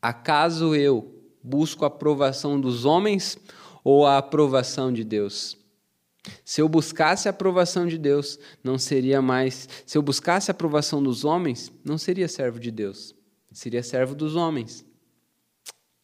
Acaso 0.00 0.72
eu 0.72 1.20
busco 1.42 1.82
a 1.84 1.88
aprovação 1.88 2.60
dos 2.60 2.84
homens 2.84 3.36
ou 3.82 4.06
a 4.06 4.16
aprovação 4.16 4.92
de 4.92 5.02
Deus? 5.02 5.58
Se 6.44 6.60
eu 6.60 6.68
buscasse 6.68 7.26
a 7.26 7.32
aprovação 7.32 7.88
de 7.88 7.98
Deus, 7.98 8.38
não 8.62 8.78
seria 8.78 9.20
mais. 9.20 9.68
Se 9.84 9.98
eu 9.98 10.02
buscasse 10.02 10.48
a 10.48 10.52
aprovação 10.52 11.02
dos 11.02 11.24
homens, 11.24 11.72
não 11.84 11.98
seria 11.98 12.28
servo 12.28 12.60
de 12.60 12.70
Deus. 12.70 13.12
Seria 13.50 13.82
servo 13.82 14.14
dos 14.14 14.36
homens. 14.36 14.86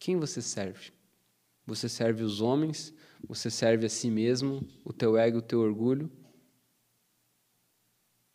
Quem 0.00 0.16
você 0.16 0.42
serve? 0.42 0.90
Você 1.64 1.88
serve 1.88 2.24
os 2.24 2.40
homens? 2.40 2.92
Você 3.28 3.48
serve 3.48 3.86
a 3.86 3.88
si 3.88 4.10
mesmo, 4.10 4.68
o 4.84 4.92
teu 4.92 5.16
ego, 5.16 5.38
o 5.38 5.42
teu 5.42 5.60
orgulho? 5.60 6.10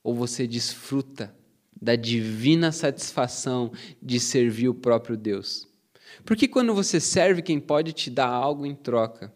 Ou 0.02 0.16
você 0.16 0.48
desfruta 0.48 1.36
da 1.82 1.96
divina 1.96 2.72
satisfação 2.72 3.72
de 4.02 4.20
servir 4.20 4.70
o 4.70 4.74
próprio 4.74 5.16
Deus. 5.16 5.68
Porque 6.26 6.48
quando 6.48 6.74
você 6.74 7.00
serve 7.00 7.42
quem 7.42 7.60
pode 7.60 7.94
te 7.94 8.10
dar 8.10 8.30
algo 8.30 8.66
em 8.66 8.76
troca, 8.76 9.34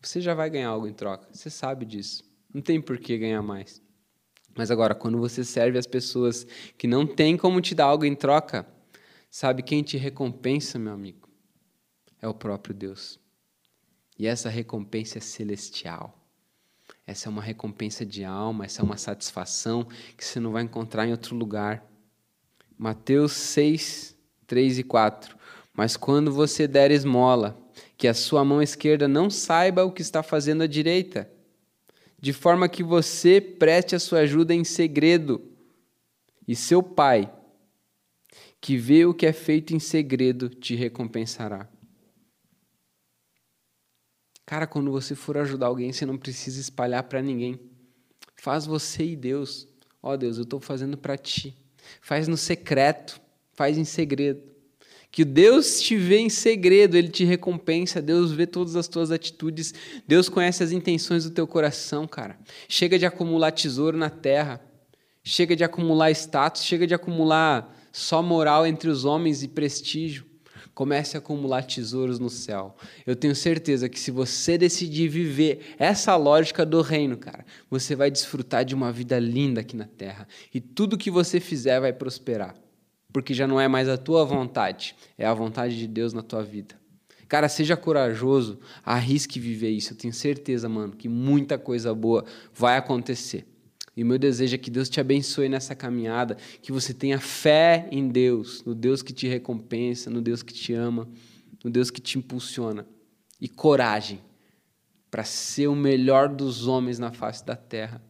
você 0.00 0.20
já 0.20 0.34
vai 0.34 0.50
ganhar 0.50 0.68
algo 0.68 0.86
em 0.86 0.92
troca. 0.92 1.28
Você 1.32 1.50
sabe 1.50 1.84
disso. 1.84 2.24
Não 2.52 2.60
tem 2.60 2.80
por 2.80 2.98
que 2.98 3.18
ganhar 3.18 3.42
mais. 3.42 3.82
Mas 4.56 4.70
agora, 4.70 4.94
quando 4.94 5.18
você 5.18 5.42
serve 5.42 5.78
as 5.78 5.86
pessoas 5.86 6.46
que 6.78 6.86
não 6.86 7.06
têm 7.06 7.36
como 7.36 7.60
te 7.60 7.74
dar 7.74 7.86
algo 7.86 8.04
em 8.04 8.14
troca, 8.14 8.66
sabe 9.28 9.62
quem 9.62 9.82
te 9.82 9.96
recompensa, 9.96 10.78
meu 10.78 10.92
amigo? 10.92 11.28
É 12.22 12.28
o 12.28 12.34
próprio 12.34 12.74
Deus. 12.74 13.18
E 14.16 14.26
essa 14.26 14.48
recompensa 14.48 15.18
é 15.18 15.20
celestial. 15.20 16.23
Essa 17.06 17.28
é 17.28 17.30
uma 17.30 17.42
recompensa 17.42 18.04
de 18.04 18.24
alma, 18.24 18.64
essa 18.64 18.80
é 18.80 18.84
uma 18.84 18.96
satisfação 18.96 19.86
que 20.16 20.24
você 20.24 20.40
não 20.40 20.52
vai 20.52 20.62
encontrar 20.62 21.06
em 21.06 21.10
outro 21.10 21.36
lugar. 21.36 21.84
Mateus 22.78 23.32
6, 23.32 24.16
3 24.46 24.78
e 24.78 24.82
4. 24.82 25.36
Mas 25.72 25.96
quando 25.96 26.32
você 26.32 26.66
der 26.66 26.90
esmola, 26.90 27.60
que 27.96 28.08
a 28.08 28.14
sua 28.14 28.44
mão 28.44 28.62
esquerda 28.62 29.06
não 29.06 29.28
saiba 29.28 29.84
o 29.84 29.92
que 29.92 30.02
está 30.02 30.22
fazendo 30.22 30.62
a 30.62 30.66
direita, 30.66 31.30
de 32.18 32.32
forma 32.32 32.68
que 32.68 32.82
você 32.82 33.40
preste 33.40 33.94
a 33.94 34.00
sua 34.00 34.20
ajuda 34.20 34.54
em 34.54 34.64
segredo, 34.64 35.42
e 36.46 36.54
seu 36.54 36.82
pai, 36.82 37.30
que 38.60 38.76
vê 38.76 39.04
o 39.04 39.14
que 39.14 39.26
é 39.26 39.32
feito 39.32 39.74
em 39.74 39.78
segredo, 39.78 40.48
te 40.48 40.74
recompensará. 40.74 41.68
Cara, 44.54 44.68
quando 44.68 44.92
você 44.92 45.16
for 45.16 45.36
ajudar 45.36 45.66
alguém, 45.66 45.92
você 45.92 46.06
não 46.06 46.16
precisa 46.16 46.60
espalhar 46.60 47.02
para 47.02 47.20
ninguém. 47.20 47.58
Faz 48.36 48.64
você 48.64 49.04
e 49.04 49.16
Deus. 49.16 49.66
Ó 50.00 50.12
oh, 50.12 50.16
Deus, 50.16 50.36
eu 50.36 50.44
estou 50.44 50.60
fazendo 50.60 50.96
para 50.96 51.16
ti. 51.16 51.56
Faz 52.00 52.28
no 52.28 52.36
secreto, 52.36 53.20
faz 53.52 53.76
em 53.76 53.84
segredo. 53.84 54.40
Que 55.10 55.24
Deus 55.24 55.80
te 55.80 55.96
vê 55.96 56.18
em 56.18 56.28
segredo, 56.28 56.96
Ele 56.96 57.08
te 57.08 57.24
recompensa, 57.24 58.00
Deus 58.00 58.30
vê 58.30 58.46
todas 58.46 58.76
as 58.76 58.86
tuas 58.86 59.10
atitudes, 59.10 59.74
Deus 60.06 60.28
conhece 60.28 60.62
as 60.62 60.70
intenções 60.70 61.24
do 61.24 61.32
teu 61.32 61.48
coração, 61.48 62.06
cara. 62.06 62.38
Chega 62.68 62.96
de 62.96 63.04
acumular 63.04 63.50
tesouro 63.50 63.96
na 63.96 64.08
terra, 64.08 64.64
chega 65.24 65.56
de 65.56 65.64
acumular 65.64 66.12
status, 66.12 66.62
chega 66.62 66.86
de 66.86 66.94
acumular 66.94 67.76
só 67.90 68.22
moral 68.22 68.64
entre 68.64 68.88
os 68.88 69.04
homens 69.04 69.42
e 69.42 69.48
prestígio. 69.48 70.24
Comece 70.74 71.16
a 71.16 71.20
acumular 71.20 71.62
tesouros 71.62 72.18
no 72.18 72.28
céu. 72.28 72.74
Eu 73.06 73.14
tenho 73.14 73.34
certeza 73.34 73.88
que 73.88 73.98
se 73.98 74.10
você 74.10 74.58
decidir 74.58 75.08
viver 75.08 75.74
essa 75.78 76.16
lógica 76.16 76.66
do 76.66 76.82
reino, 76.82 77.16
cara, 77.16 77.46
você 77.70 77.94
vai 77.94 78.10
desfrutar 78.10 78.64
de 78.64 78.74
uma 78.74 78.90
vida 78.90 79.18
linda 79.18 79.60
aqui 79.60 79.76
na 79.76 79.86
terra. 79.86 80.26
E 80.52 80.60
tudo 80.60 80.98
que 80.98 81.10
você 81.10 81.38
fizer 81.38 81.80
vai 81.80 81.92
prosperar. 81.92 82.56
Porque 83.12 83.32
já 83.32 83.46
não 83.46 83.60
é 83.60 83.68
mais 83.68 83.88
a 83.88 83.96
tua 83.96 84.24
vontade, 84.24 84.96
é 85.16 85.24
a 85.24 85.32
vontade 85.32 85.78
de 85.78 85.86
Deus 85.86 86.12
na 86.12 86.22
tua 86.22 86.42
vida. 86.42 86.74
Cara, 87.28 87.48
seja 87.48 87.76
corajoso, 87.76 88.58
arrisque 88.84 89.38
viver 89.38 89.70
isso. 89.70 89.92
Eu 89.92 89.96
tenho 89.96 90.12
certeza, 90.12 90.68
mano, 90.68 90.96
que 90.96 91.08
muita 91.08 91.56
coisa 91.56 91.94
boa 91.94 92.24
vai 92.52 92.76
acontecer. 92.76 93.46
E 93.96 94.02
meu 94.02 94.18
desejo 94.18 94.54
é 94.54 94.58
que 94.58 94.70
Deus 94.70 94.88
te 94.88 95.00
abençoe 95.00 95.48
nessa 95.48 95.74
caminhada, 95.74 96.36
que 96.60 96.72
você 96.72 96.92
tenha 96.92 97.20
fé 97.20 97.88
em 97.92 98.08
Deus, 98.08 98.64
no 98.64 98.74
Deus 98.74 99.02
que 99.02 99.12
te 99.12 99.28
recompensa, 99.28 100.10
no 100.10 100.20
Deus 100.20 100.42
que 100.42 100.52
te 100.52 100.72
ama, 100.72 101.08
no 101.62 101.70
Deus 101.70 101.90
que 101.90 102.00
te 102.00 102.18
impulsiona. 102.18 102.86
E 103.40 103.48
coragem 103.48 104.20
para 105.10 105.22
ser 105.22 105.68
o 105.68 105.76
melhor 105.76 106.28
dos 106.28 106.66
homens 106.66 106.98
na 106.98 107.12
face 107.12 107.46
da 107.46 107.54
terra 107.54 108.02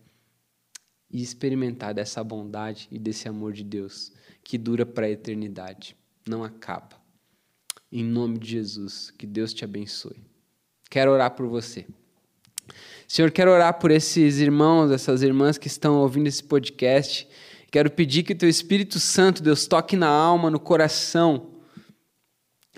e 1.11 1.21
experimentar 1.21 1.93
dessa 1.93 2.25
bondade 2.25 2.89
e 2.91 2.99
desse 2.99 3.29
amor 3.29 3.53
de 3.53 3.63
Deus 3.63 4.11
que 4.43 4.57
dura 4.57 4.87
para 4.87 5.07
a 5.07 5.11
eternidade, 5.11 5.97
não 6.27 6.43
acaba. 6.43 7.01
Em 7.93 8.03
nome 8.03 8.39
de 8.39 8.51
Jesus, 8.51 9.11
que 9.11 9.27
Deus 9.27 9.53
te 9.53 9.65
abençoe. 9.65 10.25
Quero 10.91 11.13
orar 11.13 11.31
por 11.35 11.47
você. 11.47 11.87
Senhor, 13.07 13.31
quero 13.31 13.51
orar 13.51 13.79
por 13.79 13.91
esses 13.91 14.39
irmãos, 14.39 14.91
essas 14.91 15.23
irmãs 15.23 15.59
que 15.59 15.69
estão 15.69 15.97
ouvindo 15.99 16.27
esse 16.27 16.43
podcast. 16.43 17.29
Quero 17.71 17.91
pedir 17.91 18.23
que 18.23 18.33
o 18.33 18.37
teu 18.37 18.49
Espírito 18.49 18.99
Santo, 18.99 19.43
Deus, 19.43 19.67
toque 19.67 19.97
na 19.97 20.09
alma, 20.09 20.51
no 20.51 20.59
coração, 20.59 21.51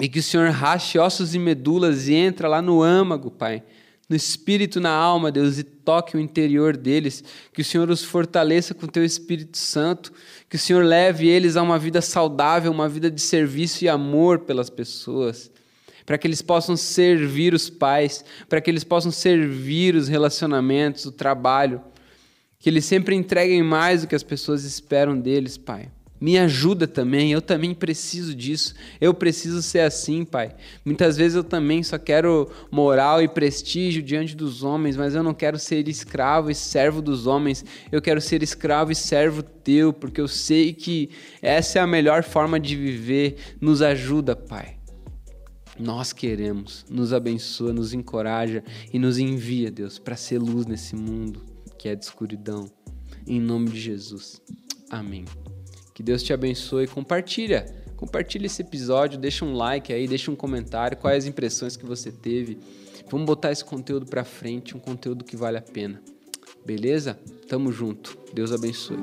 e 0.00 0.08
que 0.08 0.18
o 0.18 0.22
Senhor 0.22 0.50
rache 0.50 0.98
ossos 0.98 1.34
e 1.34 1.38
medulas 1.38 2.08
e 2.08 2.14
entra 2.14 2.48
lá 2.48 2.60
no 2.60 2.82
âmago, 2.82 3.30
Pai, 3.30 3.62
no 4.08 4.14
espírito, 4.14 4.80
na 4.80 4.90
alma, 4.90 5.32
Deus, 5.32 5.58
e 5.58 5.64
toque 5.64 6.16
o 6.16 6.20
interior 6.20 6.76
deles. 6.76 7.24
Que 7.52 7.60
o 7.60 7.64
Senhor 7.64 7.90
os 7.90 8.04
fortaleça 8.04 8.72
com 8.72 8.86
o 8.86 8.90
teu 8.90 9.04
Espírito 9.04 9.58
Santo. 9.58 10.12
Que 10.48 10.54
o 10.54 10.58
Senhor 10.58 10.84
leve 10.84 11.26
eles 11.28 11.56
a 11.56 11.62
uma 11.62 11.78
vida 11.78 12.00
saudável, 12.00 12.70
uma 12.70 12.88
vida 12.88 13.10
de 13.10 13.20
serviço 13.20 13.84
e 13.84 13.88
amor 13.88 14.40
pelas 14.40 14.70
pessoas. 14.70 15.50
Para 16.06 16.16
que 16.16 16.26
eles 16.26 16.40
possam 16.40 16.76
servir 16.76 17.52
os 17.52 17.68
pais, 17.68 18.24
para 18.48 18.60
que 18.60 18.70
eles 18.70 18.84
possam 18.84 19.10
servir 19.10 19.94
os 19.94 20.08
relacionamentos, 20.08 21.04
o 21.04 21.12
trabalho. 21.12 21.82
Que 22.58 22.70
eles 22.70 22.84
sempre 22.84 23.14
entreguem 23.14 23.62
mais 23.62 24.02
do 24.02 24.08
que 24.08 24.14
as 24.14 24.22
pessoas 24.22 24.64
esperam 24.64 25.18
deles, 25.18 25.58
Pai. 25.58 25.90
Me 26.18 26.38
ajuda 26.38 26.86
também, 26.86 27.30
eu 27.30 27.42
também 27.42 27.74
preciso 27.74 28.34
disso. 28.34 28.74
Eu 29.00 29.12
preciso 29.12 29.60
ser 29.60 29.80
assim, 29.80 30.24
Pai. 30.24 30.54
Muitas 30.82 31.16
vezes 31.16 31.36
eu 31.36 31.44
também 31.44 31.82
só 31.82 31.98
quero 31.98 32.50
moral 32.70 33.20
e 33.20 33.28
prestígio 33.28 34.02
diante 34.02 34.34
dos 34.34 34.62
homens, 34.62 34.96
mas 34.96 35.14
eu 35.14 35.22
não 35.22 35.34
quero 35.34 35.58
ser 35.58 35.86
escravo 35.88 36.50
e 36.50 36.54
servo 36.54 37.02
dos 37.02 37.26
homens. 37.26 37.64
Eu 37.92 38.00
quero 38.00 38.20
ser 38.20 38.42
escravo 38.42 38.90
e 38.90 38.94
servo 38.94 39.42
teu, 39.42 39.92
porque 39.92 40.20
eu 40.20 40.28
sei 40.28 40.72
que 40.72 41.10
essa 41.42 41.80
é 41.80 41.82
a 41.82 41.86
melhor 41.86 42.22
forma 42.22 42.58
de 42.58 42.74
viver. 42.76 43.36
Nos 43.60 43.82
ajuda, 43.82 44.34
Pai. 44.34 44.76
Nós 45.78 46.12
queremos, 46.12 46.84
nos 46.88 47.12
abençoa, 47.12 47.72
nos 47.72 47.92
encoraja 47.92 48.64
e 48.92 48.98
nos 48.98 49.18
envia, 49.18 49.70
Deus, 49.70 49.98
para 49.98 50.16
ser 50.16 50.38
luz 50.38 50.66
nesse 50.66 50.96
mundo 50.96 51.56
que 51.76 51.88
é 51.88 51.94
de 51.94 52.04
escuridão. 52.04 52.70
Em 53.26 53.40
nome 53.40 53.70
de 53.70 53.80
Jesus. 53.80 54.40
Amém. 54.90 55.24
Que 55.94 56.02
Deus 56.02 56.22
te 56.22 56.32
abençoe. 56.32 56.86
Compartilha. 56.86 57.66
Compartilha 57.96 58.46
esse 58.46 58.60
episódio, 58.60 59.18
deixa 59.18 59.44
um 59.44 59.54
like 59.54 59.92
aí, 59.92 60.06
deixa 60.06 60.30
um 60.30 60.36
comentário, 60.36 60.98
quais 60.98 61.24
as 61.24 61.30
impressões 61.30 61.76
que 61.76 61.86
você 61.86 62.12
teve. 62.12 62.58
Vamos 63.08 63.24
botar 63.24 63.52
esse 63.52 63.64
conteúdo 63.64 64.04
para 64.04 64.22
frente, 64.24 64.76
um 64.76 64.80
conteúdo 64.80 65.24
que 65.24 65.36
vale 65.36 65.56
a 65.56 65.62
pena. 65.62 66.02
Beleza? 66.64 67.18
Tamo 67.48 67.72
junto. 67.72 68.18
Deus 68.34 68.52
abençoe. 68.52 68.98